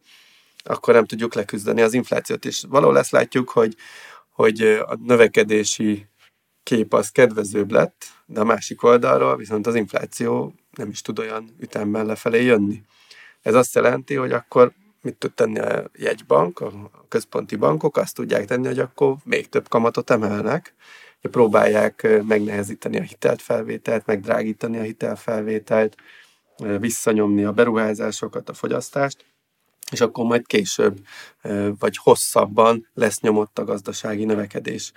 akkor 0.66 0.94
nem 0.94 1.04
tudjuk 1.04 1.34
leküzdeni 1.34 1.82
az 1.82 1.94
inflációt. 1.94 2.44
És 2.44 2.64
valahol 2.68 2.98
ezt 2.98 3.10
látjuk, 3.10 3.48
hogy, 3.48 3.76
hogy 4.30 4.60
a 4.62 4.96
növekedési 5.04 6.06
kép 6.62 6.94
az 6.94 7.08
kedvezőbb 7.08 7.70
lett, 7.70 8.04
de 8.26 8.40
a 8.40 8.44
másik 8.44 8.82
oldalról 8.82 9.36
viszont 9.36 9.66
az 9.66 9.74
infláció 9.74 10.54
nem 10.76 10.88
is 10.88 11.00
tud 11.00 11.18
olyan 11.18 11.56
ütemben 11.58 12.06
lefelé 12.06 12.44
jönni. 12.44 12.82
Ez 13.42 13.54
azt 13.54 13.74
jelenti, 13.74 14.14
hogy 14.14 14.32
akkor 14.32 14.72
mit 15.02 15.16
tud 15.16 15.32
tenni 15.32 15.58
a 15.58 15.90
jegybank, 15.94 16.60
a 16.60 16.90
központi 17.08 17.56
bankok, 17.56 17.96
azt 17.96 18.14
tudják 18.14 18.44
tenni, 18.44 18.66
hogy 18.66 18.78
akkor 18.78 19.16
még 19.24 19.48
több 19.48 19.68
kamatot 19.68 20.10
emelnek, 20.10 20.74
hogy 21.20 21.30
próbálják 21.30 22.08
megnehezíteni 22.26 22.98
a 22.98 23.02
hitelfelvételt, 23.02 24.06
megdrágítani 24.06 24.78
a 24.78 24.82
hitelfelvételt, 24.82 25.96
visszanyomni 26.78 27.44
a 27.44 27.52
beruházásokat, 27.52 28.48
a 28.48 28.54
fogyasztást, 28.54 29.24
és 29.92 30.00
akkor 30.00 30.24
majd 30.24 30.46
később 30.46 30.98
vagy 31.78 31.96
hosszabban 31.96 32.88
lesz 32.94 33.20
nyomott 33.20 33.58
a 33.58 33.64
gazdasági 33.64 34.24
növekedés 34.24 34.92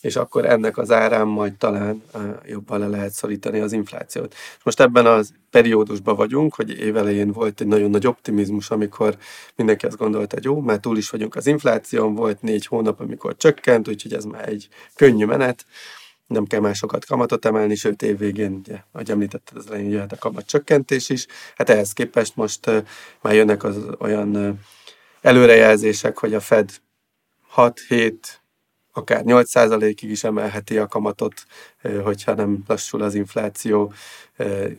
és 0.00 0.16
akkor 0.16 0.44
ennek 0.44 0.78
az 0.78 0.90
árán 0.90 1.26
majd 1.26 1.54
talán 1.54 2.02
jobban 2.46 2.78
le 2.78 2.86
lehet 2.86 3.12
szorítani 3.12 3.58
az 3.58 3.72
inflációt. 3.72 4.34
Most 4.62 4.80
ebben 4.80 5.06
az 5.06 5.32
periódusban 5.50 6.16
vagyunk, 6.16 6.54
hogy 6.54 6.78
évelején 6.78 7.32
volt 7.32 7.60
egy 7.60 7.66
nagyon 7.66 7.90
nagy 7.90 8.06
optimizmus, 8.06 8.70
amikor 8.70 9.16
mindenki 9.56 9.86
azt 9.86 9.96
gondolta, 9.96 10.34
hogy 10.34 10.44
jó, 10.44 10.60
már 10.60 10.78
túl 10.78 10.96
is 10.96 11.10
vagyunk 11.10 11.34
az 11.34 11.46
infláción, 11.46 12.14
volt 12.14 12.42
négy 12.42 12.66
hónap, 12.66 13.00
amikor 13.00 13.36
csökkent, 13.36 13.88
úgyhogy 13.88 14.12
ez 14.12 14.24
már 14.24 14.48
egy 14.48 14.68
könnyű 14.94 15.24
menet, 15.24 15.64
nem 16.28 16.44
kell 16.44 16.60
már 16.60 16.76
kamatot 17.06 17.44
emelni, 17.44 17.74
sőt 17.74 18.02
évvégén, 18.02 18.52
ugye, 18.52 18.82
ahogy 18.92 19.10
említetted, 19.10 19.56
az 19.56 19.66
elején 19.66 19.90
jöhet 19.90 20.12
a 20.12 20.16
kamat 20.16 20.46
csökkentés 20.46 21.08
is. 21.08 21.26
Hát 21.56 21.70
ehhez 21.70 21.92
képest 21.92 22.36
most 22.36 22.66
uh, 22.66 22.86
már 23.20 23.34
jönnek 23.34 23.64
az 23.64 23.76
olyan 23.98 24.36
uh, 24.36 24.54
előrejelzések, 25.20 26.18
hogy 26.18 26.34
a 26.34 26.40
Fed 26.40 26.70
6-7 27.56 28.12
akár 28.92 29.22
8%-ig 29.26 30.10
is 30.10 30.24
emelheti 30.24 30.78
a 30.78 30.86
kamatot, 30.86 31.34
hogyha 32.02 32.34
nem 32.34 32.62
lassul 32.66 33.02
az 33.02 33.14
infláció. 33.14 33.92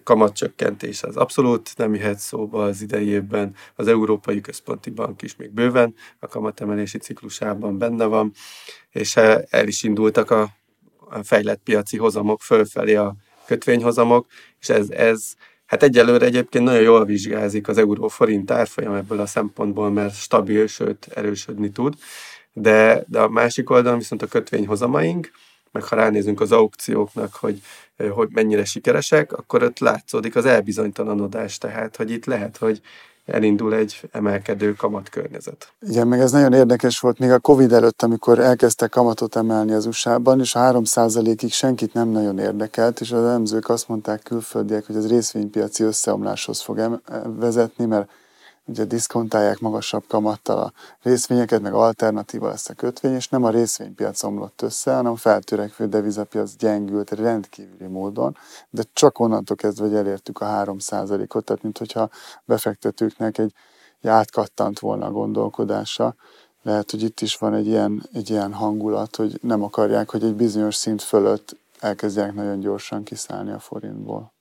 Kamatcsökkentés 0.04 1.04
az 1.04 1.18
abszolút 1.18 1.78
nem 1.78 1.94
jöhet 1.94 2.20
szóba 2.20 2.64
az 2.64 2.82
idei 2.82 3.08
évben. 3.08 3.56
Az 3.76 3.88
Európai 3.88 4.42
Központi 4.42 4.90
Bank 4.90 5.22
is 5.22 5.36
még 5.36 5.52
bőven 5.52 5.96
a 6.20 6.28
kamatemelési 6.28 6.98
ciklusában 6.98 7.78
benne 7.78 8.06
van, 8.06 8.32
és 8.90 9.16
el 9.50 9.68
is 9.68 9.84
indultak 9.84 10.32
a 10.32 10.50
fejlett 11.24 11.62
piaci 11.64 11.98
hozamok 11.98 12.42
fölfelé 12.42 12.96
a 12.96 13.16
kötvényhozamok, 13.46 14.28
és 14.60 14.70
ez, 14.70 14.90
ez 14.90 15.34
Hát 15.70 15.84
egyelőre 15.84 16.26
egyébként 16.26 16.64
nagyon 16.64 16.82
jól 16.82 17.06
vizsgázik 17.06 17.68
az 17.68 17.78
euró-forint 17.78 18.52
árfolyam 18.52 18.94
ebből 18.94 19.20
a 19.20 19.26
szempontból, 19.26 19.92
mert 19.92 20.16
stabil, 20.16 20.68
sőt 20.68 21.08
erősödni 21.16 21.72
tud. 21.72 21.96
De, 22.54 23.04
de 23.08 23.20
a 23.20 23.30
másik 23.30 23.70
oldalon 23.70 23.98
viszont 23.98 24.22
a 24.22 24.28
kötvényhozamaink, 24.28 25.32
meg 25.72 25.84
ha 25.84 25.96
ránézünk 25.96 26.42
az 26.42 26.52
aukcióknak, 26.52 27.36
hogy, 27.36 27.62
hogy 28.10 28.28
mennyire 28.32 28.66
sikeresek, 28.66 29.34
akkor 29.34 29.64
ott 29.64 29.80
látszódik 29.80 30.36
az 30.36 30.46
elbizonytalanodás, 30.46 31.58
tehát 31.58 31.96
hogy 31.96 32.12
itt 32.12 32.26
lehet, 32.26 32.58
hogy 32.58 32.82
elindul 33.32 33.74
egy 33.74 34.10
emelkedő 34.12 34.74
kamatkörnyezet. 34.74 35.72
Igen, 35.88 36.08
meg 36.08 36.20
ez 36.20 36.32
nagyon 36.32 36.54
érdekes 36.54 37.00
volt 37.00 37.20
még 37.20 37.32
a 37.32 37.40
Covid 37.40 37.74
előtt, 37.74 38.02
amikor 38.02 38.40
elkezdtek 38.40 38.90
kamatot 38.90 39.36
emelni 39.36 39.72
az 39.72 39.86
USA-ban, 39.86 40.40
és 40.40 40.56
a 40.56 40.60
3%-ig 40.60 41.52
senkit 41.52 41.94
nem 41.94 42.10
nagyon 42.10 42.40
érdekelt, 42.40 43.00
és 43.00 43.12
az 43.12 43.24
elemzők 43.24 43.70
azt 43.70 43.88
mondták 43.88 44.24
külföldiek, 44.24 44.86
hogy 44.86 44.96
az 44.96 45.08
részvénypiaci 45.08 45.84
összeomláshoz 45.84 46.62
fog 46.62 47.02
vezetni, 47.40 47.86
mert 47.86 48.10
ugye 48.70 48.84
diszkontálják 48.84 49.60
magasabb 49.60 50.04
kamattal 50.08 50.58
a 50.58 50.74
részvényeket, 51.02 51.62
meg 51.62 51.74
alternatíva 51.74 52.48
lesz 52.48 52.70
a 52.70 52.74
kötvény, 52.74 53.14
és 53.14 53.28
nem 53.28 53.44
a 53.44 53.50
részvénypiac 53.50 54.24
omlott 54.24 54.62
össze, 54.62 54.96
hanem 54.96 55.12
a 55.12 55.16
feltörekvő 55.16 55.88
devizapiac 55.88 56.56
gyengült 56.56 57.12
rendkívüli 57.12 57.88
módon, 57.88 58.38
de 58.70 58.84
csak 58.94 59.20
onnantól 59.20 59.56
kezdve, 59.56 59.86
hogy 59.86 59.96
elértük 59.96 60.42
a 60.42 60.46
3%-ot, 60.46 61.46
tehát 61.46 61.64
mintha 61.64 62.10
befektetőknek 62.46 63.38
egy, 63.38 63.54
egy 64.02 64.10
átkattant 64.10 64.80
volna 64.80 65.06
a 65.06 65.12
gondolkodása, 65.12 66.16
lehet, 66.62 66.92
hogy 66.92 67.04
itt 67.04 67.20
is 67.20 67.38
van 67.38 67.54
egy 67.54 67.68
ilyen, 67.68 68.04
egy 68.14 68.30
ilyen 68.30 68.54
hangulat, 68.54 69.16
hogy 69.16 69.40
nem 69.42 69.64
akarják, 69.64 70.10
hogy 70.10 70.24
egy 70.24 70.36
bizonyos 70.36 70.76
szint 70.76 71.02
fölött 71.02 71.56
elkezdják 71.80 72.34
nagyon 72.34 72.60
gyorsan 72.60 73.04
kiszállni 73.04 73.52
a 73.52 73.60
forintból. 73.60 74.32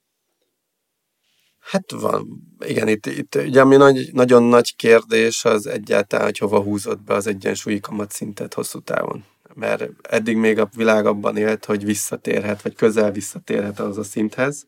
Hát 1.69 1.91
van, 1.91 2.41
igen, 2.65 2.87
itt, 2.87 3.05
itt 3.05 3.35
ugye 3.35 3.61
ami 3.61 3.75
nagy, 3.75 4.09
nagyon 4.13 4.43
nagy 4.43 4.75
kérdés 4.75 5.45
az 5.45 5.67
egyáltalán, 5.67 6.25
hogy 6.25 6.37
hova 6.37 6.59
húzott 6.59 7.01
be 7.01 7.13
az 7.13 7.27
egyensúlyi 7.27 7.79
kamatszintet 7.79 8.53
hosszú 8.53 8.79
távon. 8.79 9.23
Mert 9.53 9.89
eddig 10.01 10.37
még 10.37 10.59
a 10.59 10.69
világ 10.75 11.05
abban 11.05 11.37
élt, 11.37 11.65
hogy 11.65 11.85
visszatérhet, 11.85 12.61
vagy 12.61 12.75
közel 12.75 13.11
visszatérhet 13.11 13.79
az 13.79 13.97
a 13.97 14.03
szinthez, 14.03 14.67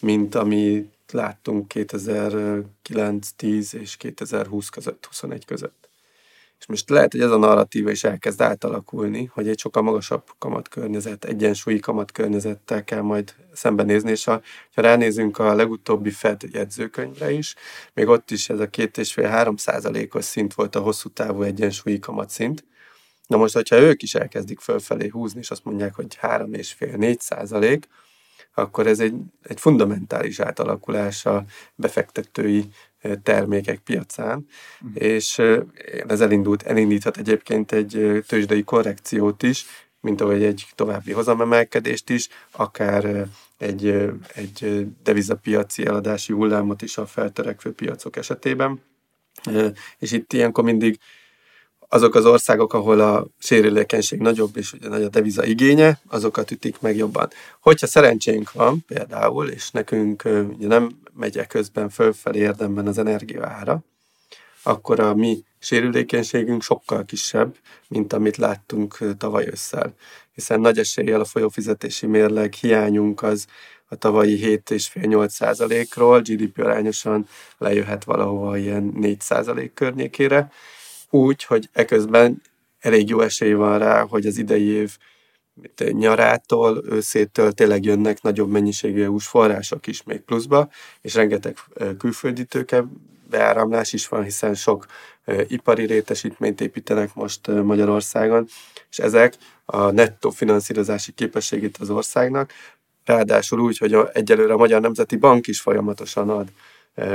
mint 0.00 0.34
ami 0.34 0.90
láttunk 1.12 1.68
2009, 1.68 3.30
10 3.36 3.74
és 3.74 3.96
2020 3.96 4.68
között, 4.68 5.06
21 5.06 5.44
között. 5.44 5.79
És 6.60 6.66
most 6.66 6.88
lehet, 6.88 7.12
hogy 7.12 7.20
ez 7.20 7.30
a 7.30 7.36
narratíva 7.36 7.90
is 7.90 8.04
elkezd 8.04 8.40
átalakulni, 8.40 9.30
hogy 9.32 9.48
egy 9.48 9.58
sokkal 9.58 9.82
magasabb 9.82 10.22
kamatkörnyezet, 10.38 11.24
egyensúlyi 11.24 11.78
kamatkörnyezettel 11.78 12.84
kell 12.84 13.00
majd 13.00 13.34
szembenézni, 13.52 14.10
és 14.10 14.24
ha, 14.24 14.40
ha 14.74 14.82
ránézünk 14.82 15.38
a 15.38 15.54
legutóbbi 15.54 16.10
Fed 16.10 16.42
jegyzőkönyvre 16.52 17.30
is, 17.30 17.54
még 17.94 18.08
ott 18.08 18.30
is 18.30 18.48
ez 18.48 18.60
a 18.60 18.68
két 18.68 18.98
és 18.98 19.12
fél 19.12 19.28
három 19.28 19.56
százalékos 19.56 20.24
szint 20.24 20.54
volt 20.54 20.74
a 20.74 20.80
hosszú 20.80 21.08
távú 21.08 21.42
egyensúlyi 21.42 21.98
kamatszint. 21.98 22.64
Na 23.26 23.36
most, 23.36 23.54
hogyha 23.54 23.76
ők 23.76 24.02
is 24.02 24.14
elkezdik 24.14 24.60
fölfelé 24.60 25.08
húzni, 25.08 25.40
és 25.40 25.50
azt 25.50 25.64
mondják, 25.64 25.94
hogy 25.94 26.14
három 26.14 26.54
és 26.54 26.72
fél 26.72 26.96
négy 26.96 27.20
százalék, 27.20 27.88
akkor 28.54 28.86
ez 28.86 29.00
egy, 29.00 29.14
egy 29.42 29.60
fundamentális 29.60 30.40
átalakulás 30.40 31.26
a 31.26 31.44
befektetői 31.74 32.68
termékek 33.22 33.78
piacán, 33.78 34.46
mm. 34.84 34.90
és 34.94 35.38
ez 36.06 36.20
elindult, 36.20 36.62
elindíthat 36.62 37.16
egyébként 37.16 37.72
egy 37.72 38.22
tőzsdei 38.26 38.62
korrekciót 38.64 39.42
is, 39.42 39.64
mint 40.00 40.20
ahogy 40.20 40.42
egy 40.42 40.66
további 40.74 41.12
hozamemelkedést 41.12 42.10
is, 42.10 42.28
akár 42.50 43.26
egy, 43.58 44.10
egy 44.34 44.86
devizapiaci 45.02 45.86
eladási 45.86 46.32
hullámot 46.32 46.82
is 46.82 46.98
a 46.98 47.06
feltörekvő 47.06 47.72
piacok 47.72 48.16
esetében. 48.16 48.80
És 49.98 50.12
itt 50.12 50.32
ilyenkor 50.32 50.64
mindig 50.64 50.98
azok 51.92 52.14
az 52.14 52.26
országok, 52.26 52.74
ahol 52.74 53.00
a 53.00 53.26
sérülékenység 53.38 54.20
nagyobb 54.20 54.56
és 54.56 54.72
ugye 54.72 54.88
nagy 54.88 55.02
a 55.02 55.08
deviza 55.08 55.44
igénye, 55.44 56.00
azokat 56.06 56.50
ütik 56.50 56.80
meg 56.80 56.96
jobban. 56.96 57.28
Hogyha 57.60 57.86
szerencsénk 57.86 58.52
van 58.52 58.84
például, 58.86 59.48
és 59.48 59.70
nekünk 59.70 60.22
ugye 60.24 60.66
nem 60.66 60.98
megy 61.12 61.46
közben 61.46 61.88
fölfelé 61.88 62.38
érdemben 62.38 62.86
az 62.86 62.98
energia 62.98 63.46
ára, 63.46 63.80
akkor 64.62 65.00
a 65.00 65.14
mi 65.14 65.44
sérülékenységünk 65.58 66.62
sokkal 66.62 67.04
kisebb, 67.04 67.56
mint 67.88 68.12
amit 68.12 68.36
láttunk 68.36 68.98
tavaly 69.18 69.46
ősszel. 69.50 69.94
Hiszen 70.34 70.60
nagy 70.60 70.78
eséllyel 70.78 71.20
a 71.20 71.24
folyófizetési 71.24 72.06
mérleg 72.06 72.52
hiányunk 72.52 73.22
az 73.22 73.46
a 73.88 73.96
tavalyi 73.96 74.60
7,5-8 74.64 75.28
százalékról 75.28 76.20
GDP 76.20 76.58
arányosan 76.58 77.26
lejöhet 77.58 78.04
valahova 78.04 78.56
ilyen 78.56 78.92
4 78.96 79.20
százalék 79.20 79.74
környékére, 79.74 80.50
úgy, 81.10 81.44
hogy 81.44 81.68
eközben 81.72 82.42
elég 82.78 83.08
jó 83.08 83.20
esély 83.20 83.52
van 83.52 83.78
rá, 83.78 84.02
hogy 84.02 84.26
az 84.26 84.38
idei 84.38 84.66
év 84.66 84.96
nyarától, 85.90 86.82
őszétől 86.88 87.52
tényleg 87.52 87.84
jönnek 87.84 88.22
nagyobb 88.22 88.50
mennyiségű 88.50 89.02
EU-s 89.02 89.26
források 89.26 89.86
is 89.86 90.02
még 90.02 90.20
pluszba, 90.20 90.68
és 91.00 91.14
rengeteg 91.14 91.56
külföldi 91.98 92.44
tőke 92.44 92.84
beáramlás 93.30 93.92
is 93.92 94.08
van, 94.08 94.22
hiszen 94.22 94.54
sok 94.54 94.86
ipari 95.46 95.86
rétesítményt 95.86 96.60
építenek 96.60 97.14
most 97.14 97.46
Magyarországon, 97.46 98.46
és 98.90 98.98
ezek 98.98 99.36
a 99.64 99.90
nettó 99.90 100.30
finanszírozási 100.30 101.12
képességét 101.12 101.76
az 101.76 101.90
országnak, 101.90 102.52
ráadásul 103.04 103.60
úgy, 103.60 103.78
hogy 103.78 103.96
egyelőre 104.12 104.52
a 104.52 104.56
Magyar 104.56 104.80
Nemzeti 104.80 105.16
Bank 105.16 105.46
is 105.46 105.60
folyamatosan 105.60 106.30
ad 106.30 106.48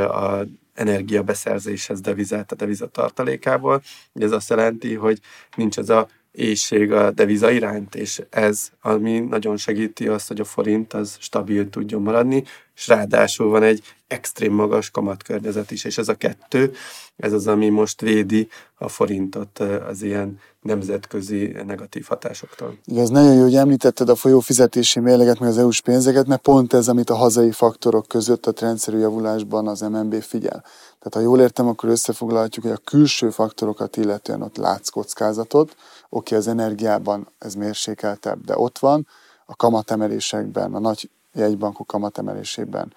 a 0.10 0.46
energiabeszerzéshez 0.74 2.02
devizát 2.02 2.52
a 2.52 2.56
devizatartalékából. 2.56 3.82
Ez 4.14 4.32
azt 4.32 4.50
jelenti, 4.50 4.94
hogy 4.94 5.20
nincs 5.56 5.78
az 5.78 5.90
a 5.90 6.08
éjség 6.32 6.92
a 6.92 7.12
deviza 7.12 7.52
iránt, 7.52 7.96
és 7.96 8.22
ez, 8.30 8.72
ami 8.82 9.20
nagyon 9.20 9.58
segíti 9.58 10.08
azt, 10.08 10.28
hogy 10.28 10.40
a 10.40 10.44
forint 10.44 10.94
az 10.94 11.18
stabil 11.20 11.70
tudjon 11.70 12.02
maradni, 12.02 12.44
és 12.76 12.88
ráadásul 12.88 13.50
van 13.50 13.64
egy 13.64 13.84
extrém 14.08 14.54
magas 14.54 14.90
kamatkörnyezet 14.90 15.72
is, 15.72 15.84
és 15.84 15.98
ez 15.98 16.08
a 16.08 16.16
kettő, 16.16 16.74
ez 17.16 17.34
az, 17.34 17.48
ami 17.48 17.70
most 17.70 18.02
védi 18.02 18.48
a 18.76 18.88
forintot 18.88 19.60
az 19.60 20.02
ilyen 20.02 20.40
nemzetközi 20.62 21.56
negatív 21.66 22.06
hatásoktól. 22.06 22.78
Igen, 22.86 23.04
ez 23.04 23.10
nagyon 23.10 23.34
jó, 23.34 23.42
hogy 23.42 23.56
említetted 23.56 24.10
a 24.10 24.16
folyófizetési 24.16 25.00
mérleget, 25.00 25.40
meg 25.40 25.50
az 25.50 25.58
EU-s 25.58 25.82
pénzeket, 25.82 26.28
mert 26.28 26.42
pont 26.42 26.74
ez, 26.74 26.88
amit 26.88 27.10
a 27.10 27.16
hazai 27.16 27.52
faktorok 27.52 28.08
között 28.08 28.46
a 28.46 28.54
rendszerű 28.60 28.98
javulásban 28.98 29.68
az 29.68 29.82
MNB 29.82 30.22
figyel. 30.22 30.64
Tehát 31.00 31.14
ha 31.14 31.20
jól 31.20 31.40
értem, 31.40 31.68
akkor 31.68 31.90
összefoglalhatjuk, 31.90 32.66
hogy 32.66 32.74
a 32.74 32.90
külső 32.90 33.30
faktorokat 33.30 33.98
illetően 33.98 34.42
ott 34.42 34.58
látsz 34.58 34.90
kockázatot, 34.90 35.76
oké, 36.10 36.36
az 36.36 36.48
energiában 36.48 37.28
ez 37.38 37.54
mérsékeltebb, 37.54 38.46
de 38.46 38.58
ott 38.58 38.80
van, 38.80 39.08
a 39.46 39.56
kamatemelésekben, 39.56 40.74
a 40.74 40.80
nagy 40.80 41.10
jegybankok 41.36 41.88
kamatemelésében 41.88 42.94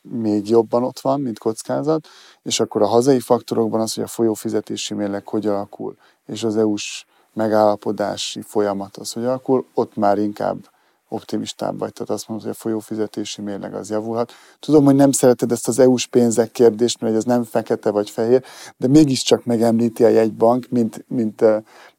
még 0.00 0.48
jobban 0.48 0.84
ott 0.84 1.00
van, 1.00 1.20
mint 1.20 1.38
kockázat, 1.38 2.08
és 2.42 2.60
akkor 2.60 2.82
a 2.82 2.86
hazai 2.86 3.20
faktorokban 3.20 3.80
az, 3.80 3.94
hogy 3.94 4.04
a 4.04 4.06
folyófizetési 4.06 4.94
mérleg 4.94 5.28
hogy 5.28 5.46
alakul, 5.46 5.96
és 6.26 6.44
az 6.44 6.56
EU-s 6.56 7.06
megállapodási 7.32 8.42
folyamat 8.42 8.96
az, 8.96 9.12
hogy 9.12 9.24
alakul, 9.24 9.66
ott 9.74 9.96
már 9.96 10.18
inkább 10.18 10.70
optimistább 11.08 11.78
vagy, 11.78 11.92
tehát 11.92 12.10
azt 12.10 12.28
mondod, 12.28 12.46
hogy 12.46 12.56
a 12.56 12.60
folyófizetési 12.60 13.42
mérleg 13.42 13.74
az 13.74 13.90
javulhat. 13.90 14.32
Tudom, 14.60 14.84
hogy 14.84 14.94
nem 14.94 15.12
szereted 15.12 15.52
ezt 15.52 15.68
az 15.68 15.78
EU-s 15.78 16.06
pénzek 16.06 16.50
kérdést, 16.50 17.00
mert 17.00 17.14
ez 17.14 17.24
nem 17.24 17.44
fekete 17.44 17.90
vagy 17.90 18.10
fehér, 18.10 18.44
de 18.76 18.88
mégiscsak 18.88 19.44
megemlíti 19.44 20.04
a 20.04 20.08
jegybank, 20.08 20.66
mint, 20.70 21.04
mint 21.08 21.44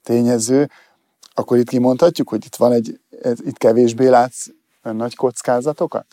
tényező, 0.04 0.70
akkor 1.34 1.58
itt 1.58 1.70
kimondhatjuk, 1.70 2.30
hogy 2.30 2.46
itt 2.46 2.56
van 2.56 2.72
egy, 2.72 3.00
itt 3.44 3.58
kevésbé 3.58 4.08
látsz 4.08 4.48
nagy 4.92 5.16
kockázatokat? 5.16 6.08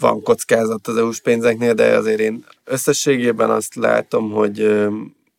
Van 0.00 0.22
kockázat 0.22 0.86
az 0.86 0.96
EU-s 0.96 1.20
pénzeknél, 1.20 1.74
de 1.74 1.96
azért 1.96 2.20
én 2.20 2.44
összességében 2.64 3.50
azt 3.50 3.74
látom, 3.74 4.30
hogy 4.30 4.60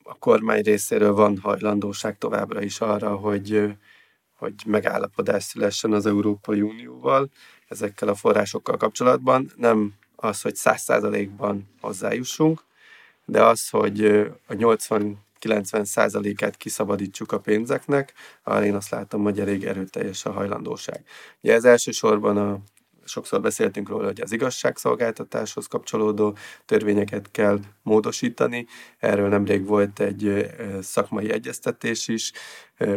a 0.04 0.16
kormány 0.20 0.62
részéről 0.62 1.14
van 1.14 1.38
hajlandóság 1.38 2.18
továbbra 2.18 2.62
is 2.62 2.80
arra, 2.80 3.16
hogy, 3.16 3.76
hogy 4.38 4.54
megállapodás 4.66 5.44
szülessen 5.44 5.94
az 5.94 6.06
Európai 6.06 6.62
Unióval 6.62 7.30
ezekkel 7.68 8.08
a 8.08 8.16
forrásokkal 8.16 8.78
kapcsolatban. 8.78 9.52
Nem 9.56 9.94
az, 10.16 10.42
hogy 10.42 10.56
száz 10.56 10.82
százalékban 10.82 11.70
hozzájussunk, 11.82 12.64
de 13.26 13.44
az, 13.44 13.70
hogy 13.70 14.06
a 14.48 14.54
80 14.54 15.18
90%-át 15.42 16.58
kiszabadítsuk 16.58 17.32
a 17.32 17.40
pénzeknek, 17.40 18.14
arra 18.44 18.66
én 18.66 18.76
azt 18.76 18.90
látom, 18.90 19.24
hogy 19.24 19.40
elég 19.40 19.66
erőteljes 19.66 20.26
a 20.26 20.32
hajlandóság. 20.32 21.04
Ugye 21.42 21.54
ez 21.54 21.64
elsősorban 21.64 22.38
a 22.38 22.60
sokszor 23.12 23.42
beszéltünk 23.42 23.90
róla, 23.90 24.06
hogy 24.06 24.22
az 24.22 24.32
igazságszolgáltatáshoz 24.32 25.68
kapcsolódó 25.68 26.38
törvényeket 26.66 27.32
kell 27.32 27.60
módosítani. 27.84 28.66
Erről 29.00 29.28
nemrég 29.28 29.66
volt 29.66 30.00
egy 30.00 30.52
szakmai 30.82 31.32
egyeztetés 31.32 32.08
is, 32.08 32.32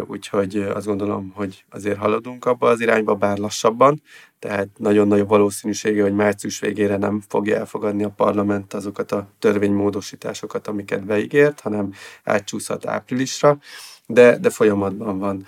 úgyhogy 0.07 0.57
azt 0.57 0.87
gondolom, 0.87 1.33
hogy 1.35 1.65
azért 1.71 1.99
haladunk 1.99 2.45
abba 2.45 2.69
az 2.69 2.81
irányba, 2.81 3.15
bár 3.15 3.39
lassabban, 3.39 4.03
tehát 4.39 4.69
nagyon 4.77 5.09
nagy 5.09 5.27
valószínűsége, 5.27 6.03
hogy 6.03 6.15
március 6.15 6.61
végére 6.61 6.97
nem 6.97 7.23
fogja 7.29 7.57
elfogadni 7.57 8.05
a 8.05 8.11
parlament 8.17 8.75
azokat 8.75 9.13
a 9.13 9.29
törvénymódosításokat, 9.39 10.69
amiket 10.69 11.05
beígért, 11.05 11.61
hanem 11.61 11.93
átcsúszhat 12.25 12.87
áprilisra, 12.87 13.59
de, 14.07 14.39
de 14.39 14.51
folyamatban 14.51 15.19
van. 15.19 15.47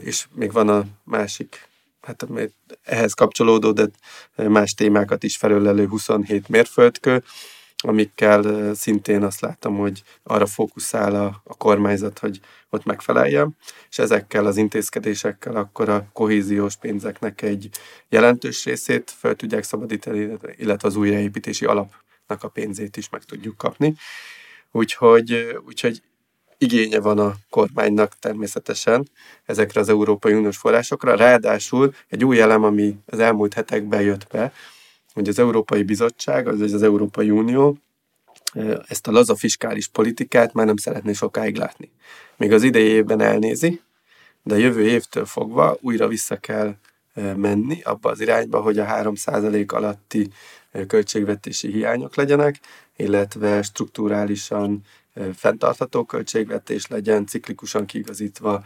És 0.00 0.26
még 0.32 0.52
van 0.52 0.68
a 0.68 0.84
másik 1.04 1.68
hát 2.06 2.26
ehhez 2.84 3.12
kapcsolódó, 3.12 3.72
de 3.72 3.86
más 4.36 4.74
témákat 4.74 5.22
is 5.22 5.36
felölelő 5.36 5.86
27 5.86 6.48
mérföldkő, 6.48 7.22
amikkel 7.76 8.74
szintén 8.74 9.22
azt 9.22 9.40
láttam, 9.40 9.76
hogy 9.76 10.02
arra 10.22 10.46
fókuszál 10.46 11.14
a, 11.14 11.42
a 11.44 11.56
kormányzat, 11.56 12.18
hogy 12.18 12.40
ott 12.70 12.84
megfeleljen, 12.84 13.56
és 13.90 13.98
ezekkel 13.98 14.46
az 14.46 14.56
intézkedésekkel 14.56 15.56
akkor 15.56 15.88
a 15.88 16.08
kohéziós 16.12 16.76
pénzeknek 16.76 17.42
egy 17.42 17.70
jelentős 18.08 18.64
részét 18.64 19.14
fel 19.18 19.34
tudják 19.34 19.62
szabadítani, 19.64 20.38
illetve 20.56 20.88
az 20.88 20.96
újraépítési 20.96 21.64
alapnak 21.64 22.42
a 22.42 22.48
pénzét 22.48 22.96
is 22.96 23.08
meg 23.08 23.24
tudjuk 23.24 23.56
kapni. 23.56 23.94
Úgyhogy, 24.70 25.58
úgyhogy 25.66 26.02
igénye 26.58 27.00
van 27.00 27.18
a 27.18 27.34
kormánynak 27.50 28.18
természetesen 28.18 29.08
ezekre 29.44 29.80
az 29.80 29.88
Európai 29.88 30.32
Uniós 30.32 30.56
forrásokra. 30.56 31.14
Ráadásul 31.14 31.94
egy 32.08 32.24
új 32.24 32.40
elem, 32.40 32.64
ami 32.64 32.96
az 33.06 33.18
elmúlt 33.18 33.54
hetekben 33.54 34.02
jött 34.02 34.26
be, 34.26 34.52
hogy 35.12 35.28
az 35.28 35.38
Európai 35.38 35.82
Bizottság, 35.82 36.48
azaz 36.48 36.72
az 36.72 36.82
Európai 36.82 37.30
Unió 37.30 37.78
ezt 38.88 39.06
a 39.06 39.10
laza 39.10 39.36
fiskális 39.36 39.88
politikát 39.88 40.52
már 40.52 40.66
nem 40.66 40.76
szeretné 40.76 41.12
sokáig 41.12 41.56
látni. 41.56 41.90
Még 42.36 42.52
az 42.52 42.62
idei 42.62 42.88
évben 42.88 43.20
elnézi, 43.20 43.80
de 44.42 44.54
a 44.54 44.58
jövő 44.58 44.86
évtől 44.86 45.24
fogva 45.24 45.76
újra 45.80 46.08
vissza 46.08 46.36
kell 46.36 46.74
menni 47.36 47.80
abba 47.82 48.10
az 48.10 48.20
irányba, 48.20 48.60
hogy 48.60 48.78
a 48.78 48.84
3% 48.84 49.72
alatti 49.72 50.28
költségvetési 50.86 51.70
hiányok 51.72 52.14
legyenek, 52.14 52.60
illetve 52.96 53.62
strukturálisan 53.62 54.80
fenntartható 55.34 56.04
költségvetés 56.04 56.86
legyen, 56.86 57.26
ciklikusan 57.26 57.86
kiigazítva 57.86 58.64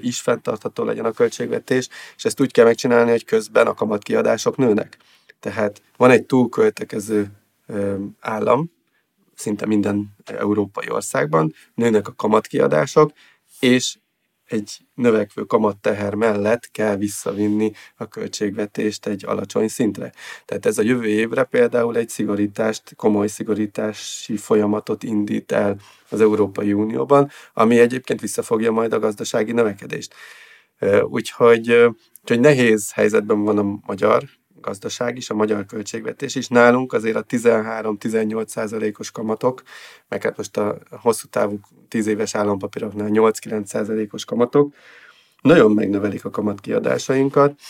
is 0.00 0.20
fenntartható 0.20 0.84
legyen 0.84 1.04
a 1.04 1.12
költségvetés, 1.12 1.88
és 2.16 2.24
ezt 2.24 2.40
úgy 2.40 2.52
kell 2.52 2.64
megcsinálni, 2.64 3.10
hogy 3.10 3.24
közben 3.24 3.66
a 3.66 3.74
kamatkiadások 3.74 4.56
nőnek. 4.56 4.96
Tehát 5.40 5.82
van 5.96 6.10
egy 6.10 6.24
túlköltekező 6.24 7.30
állam, 8.20 8.70
szinte 9.34 9.66
minden 9.66 10.16
európai 10.24 10.90
országban, 10.90 11.54
nőnek 11.74 12.08
a 12.08 12.14
kamatkiadások, 12.16 13.12
és 13.60 13.98
egy 14.48 14.78
növekvő 14.94 15.42
kamatteher 15.42 16.14
mellett 16.14 16.70
kell 16.70 16.96
visszavinni 16.96 17.72
a 17.96 18.06
költségvetést 18.06 19.06
egy 19.06 19.24
alacsony 19.26 19.68
szintre. 19.68 20.12
Tehát 20.44 20.66
ez 20.66 20.78
a 20.78 20.82
jövő 20.82 21.06
évre 21.06 21.44
például 21.44 21.96
egy 21.96 22.08
szigorítást, 22.08 22.94
komoly 22.96 23.26
szigorítási 23.26 24.36
folyamatot 24.36 25.02
indít 25.02 25.52
el 25.52 25.76
az 26.10 26.20
Európai 26.20 26.72
Unióban, 26.72 27.30
ami 27.52 27.78
egyébként 27.78 28.20
visszafogja 28.20 28.70
majd 28.70 28.92
a 28.92 28.98
gazdasági 28.98 29.52
növekedést. 29.52 30.14
Úgyhogy, 31.02 31.68
úgyhogy 32.20 32.40
nehéz 32.40 32.92
helyzetben 32.92 33.42
van 33.42 33.58
a 33.58 33.80
magyar 33.86 34.37
gazdaság 34.60 35.16
is, 35.16 35.30
a 35.30 35.34
magyar 35.34 35.66
költségvetés 35.66 36.34
is. 36.34 36.48
Nálunk 36.48 36.92
azért 36.92 37.16
a 37.16 37.24
13-18 37.24 38.46
százalékos 38.46 39.10
kamatok, 39.10 39.62
meg 40.08 40.22
hát 40.22 40.36
most 40.36 40.56
a 40.56 40.78
hosszú 40.90 41.26
távú 41.26 41.60
10 41.88 42.06
éves 42.06 42.34
állampapíroknál 42.34 43.08
8-9 43.12 43.64
százalékos 43.64 44.24
kamatok, 44.24 44.74
nagyon 45.42 45.72
megnövelik 45.72 46.24
a 46.24 46.30
kamatkiadásainkat, 46.30 47.60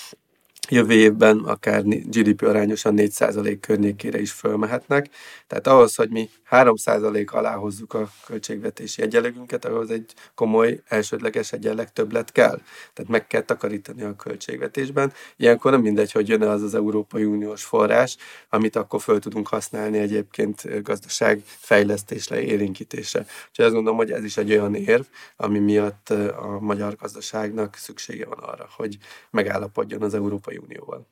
jövő 0.70 0.92
évben 0.92 1.38
akár 1.38 1.82
GDP 1.84 2.42
arányosan 2.42 2.94
4% 2.96 3.58
környékére 3.60 4.20
is 4.20 4.32
fölmehetnek. 4.32 5.08
Tehát 5.46 5.66
ahhoz, 5.66 5.94
hogy 5.94 6.10
mi 6.10 6.30
3% 6.50 7.30
alá 7.30 7.54
hozzuk 7.54 7.94
a 7.94 8.10
költségvetési 8.26 9.02
egyenlegünket, 9.02 9.64
ahhoz 9.64 9.90
egy 9.90 10.12
komoly 10.34 10.80
elsődleges 10.88 11.52
egyenleg 11.52 11.92
többlet 11.92 12.32
kell. 12.32 12.60
Tehát 12.92 13.10
meg 13.10 13.26
kell 13.26 13.42
takarítani 13.42 14.02
a 14.02 14.16
költségvetésben. 14.16 15.12
Ilyenkor 15.36 15.70
nem 15.70 15.80
mindegy, 15.80 16.12
hogy 16.12 16.28
jön 16.28 16.42
az 16.42 16.62
az 16.62 16.74
Európai 16.74 17.24
Uniós 17.24 17.64
forrás, 17.64 18.16
amit 18.48 18.76
akkor 18.76 19.00
föl 19.00 19.18
tudunk 19.18 19.48
használni 19.48 19.98
egyébként 19.98 20.82
gazdaság 20.82 21.42
fejlesztésre, 21.44 22.40
élénkítésre. 22.40 23.26
Úgyhogy 23.48 23.64
azt 23.64 23.74
gondolom, 23.74 23.98
hogy 23.98 24.10
ez 24.10 24.24
is 24.24 24.36
egy 24.36 24.50
olyan 24.50 24.74
érv, 24.74 25.04
ami 25.36 25.58
miatt 25.58 26.10
a 26.10 26.58
magyar 26.60 26.96
gazdaságnak 26.96 27.76
szüksége 27.76 28.26
van 28.26 28.38
arra, 28.38 28.68
hogy 28.76 28.98
megállapodjon 29.30 30.02
az 30.02 30.14
Európai 30.14 30.57
Unióval. 30.58 31.06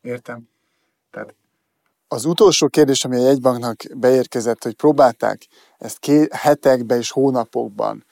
Értem. 0.00 0.48
Tehát 1.10 1.34
az 2.08 2.24
utolsó 2.24 2.68
kérdés, 2.68 3.04
ami 3.04 3.16
a 3.16 3.26
jegybanknak 3.26 3.82
beérkezett, 3.94 4.62
hogy 4.62 4.74
próbálták 4.74 5.46
ezt 5.78 5.98
két 5.98 6.32
hetekben 6.32 6.98
és 6.98 7.10
hónapokban 7.10 8.04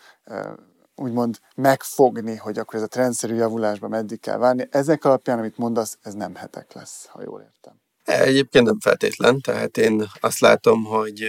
úgymond 0.97 1.39
megfogni, 1.57 2.37
hogy 2.37 2.59
akkor 2.59 2.75
ez 2.75 2.83
a 2.83 2.87
trendszerű 2.87 3.35
javulásban 3.35 3.91
meddig 3.91 4.21
kell 4.21 4.39
várni. 4.39 4.69
Ezek 4.71 5.05
alapján, 5.05 5.39
amit 5.39 5.59
mondasz, 5.59 5.99
ez 6.03 6.15
nem 6.15 6.35
hetek 6.35 6.73
lesz, 6.73 7.07
ha 7.07 7.23
jól 7.23 7.41
értem. 7.41 7.81
Egyébként 8.05 8.65
nem 8.65 8.81
feltétlen, 8.81 9.41
tehát 9.41 9.77
én 9.77 10.05
azt 10.21 10.39
látom, 10.39 10.85
hogy 10.85 11.25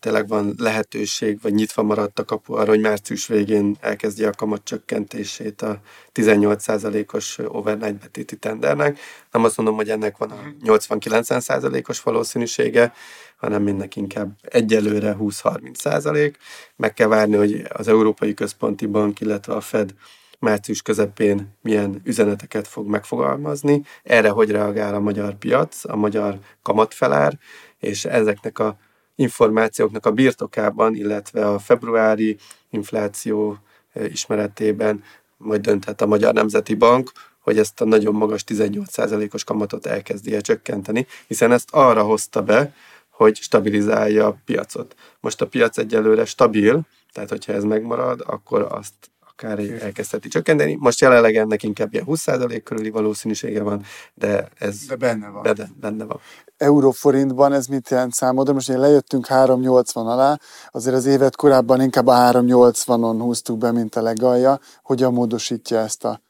tényleg 0.00 0.28
van 0.28 0.54
lehetőség, 0.58 1.40
vagy 1.42 1.54
nyitva 1.54 1.82
maradt 1.82 2.18
a 2.18 2.24
kapu 2.24 2.54
arra, 2.54 2.68
hogy 2.68 2.80
március 2.80 3.26
végén 3.26 3.76
elkezdje 3.80 4.28
a 4.28 4.32
kamat 4.32 4.64
csökkentését 4.64 5.62
a 5.62 5.80
18%-os 6.14 7.38
overnight 7.38 8.00
betéti 8.00 8.36
tendernek. 8.36 8.98
Nem 9.32 9.44
azt 9.44 9.56
mondom, 9.56 9.74
hogy 9.74 9.90
ennek 9.90 10.16
van 10.16 10.30
a 10.30 10.38
80-90%-os 10.64 12.02
valószínűsége, 12.02 12.92
hanem 13.36 13.62
mindnek 13.62 13.96
inkább 13.96 14.30
egyelőre 14.42 15.16
20-30%. 15.18 16.34
Meg 16.76 16.94
kell 16.94 17.08
várni, 17.08 17.36
hogy 17.36 17.64
az 17.68 17.88
Európai 17.88 18.34
Központi 18.34 18.86
Bank, 18.86 19.20
illetve 19.20 19.54
a 19.54 19.60
Fed 19.60 19.94
március 20.38 20.82
közepén 20.82 21.56
milyen 21.62 22.00
üzeneteket 22.04 22.68
fog 22.68 22.86
megfogalmazni, 22.86 23.82
erre 24.02 24.28
hogy 24.28 24.50
reagál 24.50 24.94
a 24.94 25.00
magyar 25.00 25.34
piac, 25.34 25.84
a 25.84 25.96
magyar 25.96 26.38
kamatfelár, 26.62 27.38
és 27.78 28.04
ezeknek 28.04 28.58
a 28.58 28.78
információknak 29.20 30.06
a 30.06 30.12
birtokában, 30.12 30.94
illetve 30.94 31.48
a 31.48 31.58
februári 31.58 32.36
infláció 32.70 33.56
eh, 33.92 34.10
ismeretében 34.10 35.02
majd 35.36 35.60
dönthet 35.60 36.00
a 36.00 36.06
Magyar 36.06 36.32
Nemzeti 36.32 36.74
Bank, 36.74 37.12
hogy 37.40 37.58
ezt 37.58 37.80
a 37.80 37.84
nagyon 37.84 38.14
magas 38.14 38.44
18%-os 38.46 39.44
kamatot 39.44 39.86
elkezdi 39.86 40.40
csökkenteni, 40.40 41.06
hiszen 41.26 41.52
ezt 41.52 41.68
arra 41.70 42.02
hozta 42.02 42.42
be, 42.42 42.74
hogy 43.10 43.36
stabilizálja 43.36 44.26
a 44.26 44.36
piacot. 44.44 44.94
Most 45.20 45.40
a 45.40 45.46
piac 45.46 45.78
egyelőre 45.78 46.24
stabil, 46.24 46.80
tehát 47.12 47.28
hogyha 47.28 47.52
ez 47.52 47.64
megmarad, 47.64 48.22
akkor 48.26 48.66
azt 48.70 48.94
akár 49.42 49.82
elkezdheti 49.82 50.28
csökkenteni. 50.28 50.76
Most 50.80 51.00
jelenleg 51.00 51.36
ennek 51.36 51.62
inkább 51.62 51.92
ilyen 51.92 52.04
20% 52.08 52.60
körüli 52.64 52.90
valószínűsége 52.90 53.62
van, 53.62 53.84
de 54.14 54.48
ez 54.58 54.86
de 54.86 54.96
benne 54.96 55.28
van. 55.28 55.42
Benne, 55.42 55.68
benne 55.80 56.04
van. 56.04 56.20
Euróforintban 56.56 57.52
ez 57.52 57.66
mit 57.66 57.90
jelent 57.90 58.12
számodra? 58.12 58.52
Most 58.52 58.68
én 58.68 58.78
lejöttünk 58.78 59.26
380 59.26 60.06
alá, 60.06 60.38
azért 60.70 60.96
az 60.96 61.06
évet 61.06 61.36
korábban 61.36 61.80
inkább 61.80 62.06
a 62.06 62.12
380-on 62.12 63.16
húztuk 63.18 63.58
be, 63.58 63.72
mint 63.72 63.94
a 63.94 64.02
legalja. 64.02 64.60
Hogyan 64.82 65.12
módosítja 65.12 65.78
ezt 65.78 66.04
a, 66.04 66.20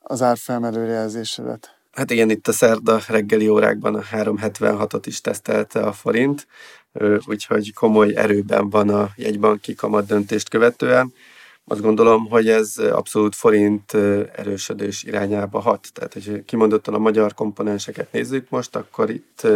az 0.00 0.22
árfelmelő 0.22 0.86
jelzésedet? 0.86 1.76
Hát 1.92 2.10
igen, 2.10 2.30
itt 2.30 2.48
a 2.48 2.52
szerda 2.52 3.00
reggeli 3.08 3.48
órákban 3.48 3.94
a 3.94 4.02
376-ot 4.12 5.02
is 5.04 5.20
tesztelte 5.20 5.80
a 5.80 5.92
forint, 5.92 6.46
úgyhogy 7.26 7.72
komoly 7.74 8.16
erőben 8.16 8.70
van 8.70 8.88
a 8.88 9.08
jegybanki 9.16 9.74
kamat 9.74 10.06
döntést 10.06 10.48
követően 10.48 11.12
azt 11.68 11.80
gondolom, 11.80 12.26
hogy 12.28 12.48
ez 12.48 12.76
abszolút 12.76 13.34
forint 13.34 13.94
erősödés 14.36 15.02
irányába 15.02 15.60
hat. 15.60 15.88
Tehát, 15.92 16.12
hogy 16.12 16.44
kimondottan 16.44 16.94
a 16.94 16.98
magyar 16.98 17.34
komponenseket 17.34 18.12
nézzük 18.12 18.50
most, 18.50 18.76
akkor 18.76 19.10
itt 19.10 19.46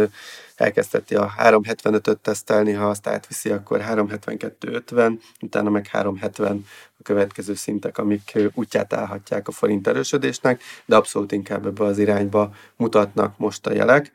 elkezdheti 0.55 1.15
a 1.15 1.33
375-öt 1.37 2.17
tesztelni, 2.17 2.71
ha 2.71 2.89
azt 2.89 3.07
átviszi, 3.07 3.49
akkor 3.49 3.83
372-50, 3.89 5.19
utána 5.41 5.69
meg 5.69 5.87
370 5.87 6.65
a 6.99 7.03
következő 7.03 7.53
szintek, 7.53 7.97
amik 7.97 8.37
útját 8.53 8.93
állhatják 8.93 9.47
a 9.47 9.51
forint 9.51 9.87
erősödésnek, 9.87 10.61
de 10.85 10.95
abszolút 10.95 11.31
inkább 11.31 11.65
ebbe 11.65 11.83
az 11.83 11.97
irányba 11.97 12.53
mutatnak 12.75 13.37
most 13.37 13.67
a 13.67 13.73
jelek. 13.73 14.11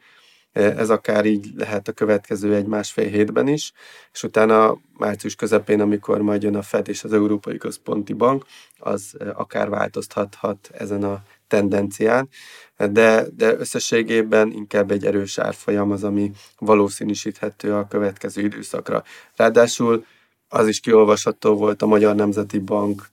Ez 0.52 0.90
akár 0.90 1.24
így 1.24 1.50
lehet 1.56 1.88
a 1.88 1.92
következő 1.92 2.54
egy-másfél 2.54 3.08
hétben 3.08 3.48
is, 3.48 3.72
és 4.12 4.22
utána 4.22 4.78
március 4.98 5.34
közepén, 5.34 5.80
amikor 5.80 6.22
majd 6.22 6.42
jön 6.42 6.56
a 6.56 6.62
Fed 6.62 6.88
és 6.88 7.04
az 7.04 7.12
Európai 7.12 7.56
Központi 7.56 8.12
Bank, 8.12 8.44
az 8.78 9.16
akár 9.34 9.68
változtathat 9.68 10.70
ezen 10.72 11.04
a 11.04 11.22
tendencián, 11.48 12.28
de, 12.76 13.26
de 13.36 13.54
összességében 13.58 14.52
inkább 14.52 14.90
egy 14.90 15.06
erős 15.06 15.38
árfolyam 15.38 15.90
az, 15.90 16.04
ami 16.04 16.30
valószínűsíthető 16.58 17.74
a 17.74 17.86
következő 17.88 18.42
időszakra. 18.42 19.04
Ráadásul 19.36 20.04
az 20.48 20.68
is 20.68 20.80
kiolvasható 20.80 21.54
volt 21.54 21.82
a 21.82 21.86
Magyar 21.86 22.14
Nemzeti 22.14 22.58
Bank 22.58 23.08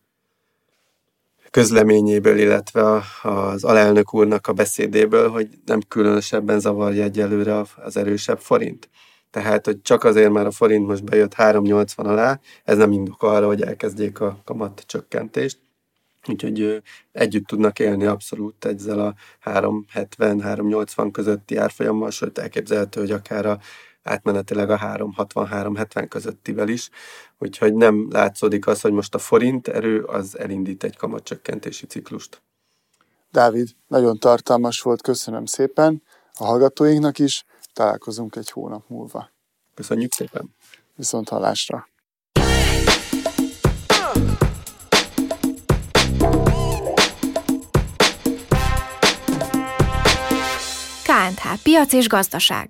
közleményéből, 1.56 2.38
illetve 2.38 3.02
az 3.22 3.64
alelnök 3.64 4.14
úrnak 4.14 4.48
a 4.48 4.54
beszédéből, 4.54 5.30
hogy 5.30 5.50
nem 5.66 5.80
különösebben 5.88 6.60
zavarja 6.60 7.04
egyelőre 7.04 7.62
az 7.76 7.98
erősebb 7.98 8.40
forint. 8.40 8.90
Tehát, 9.32 9.66
hogy 9.66 9.82
csak 9.82 10.04
azért 10.04 10.32
már 10.32 10.46
a 10.46 10.52
forint 10.52 10.88
most 10.88 11.04
bejött 11.04 11.34
3,80 11.36 11.96
alá, 11.96 12.40
ez 12.64 12.78
nem 12.78 12.92
indok 12.92 13.24
arra, 13.24 13.46
hogy 13.46 13.62
elkezdjék 13.62 14.20
a 14.20 14.38
kamat 14.46 14.84
csökkentést. 14.86 15.60
Úgyhogy 16.28 16.82
együtt 17.12 17.46
tudnak 17.46 17.80
élni 17.80 18.06
abszolút 18.06 18.66
ezzel 18.66 19.00
a 19.00 19.14
370-380 19.44 21.10
közötti 21.12 21.56
árfolyammal, 21.56 22.10
sőt 22.10 22.38
elképzelhető, 22.38 23.00
hogy 23.00 23.12
akár 23.12 23.46
a 23.46 23.60
átmenetileg 24.06 24.70
a 24.70 24.78
360-370 24.78 26.06
közöttivel 26.10 26.68
is, 26.68 26.90
úgyhogy 27.38 27.74
nem 27.74 28.08
látszódik 28.12 28.68
az, 28.68 28.82
hogy 28.82 28.92
most 28.92 29.16
a 29.16 29.18
forint 29.18 29.68
erő 29.68 30.04
az 30.04 30.40
elindít 30.40 30.84
egy 30.84 30.98
kamatcsökkentési 30.98 31.86
ciklust. 31.86 32.42
Dávid, 33.32 33.70
nagyon 33.88 34.18
tartalmas 34.18 34.82
volt, 34.82 35.02
köszönöm 35.02 35.46
szépen 35.46 36.04
a 36.34 36.46
hallgatóinknak 36.46 37.20
is, 37.20 37.46
találkozunk 37.74 38.36
egy 38.36 38.50
hónap 38.50 38.90
múlva. 38.90 39.30
Köszönjük 39.74 40.14
szépen! 40.14 40.56
Viszont 40.96 41.30
hallásra! 41.30 41.88
KNH 51.04 51.62
Piac 51.64 51.94
és 51.94 52.08
Gazdaság 52.08 52.70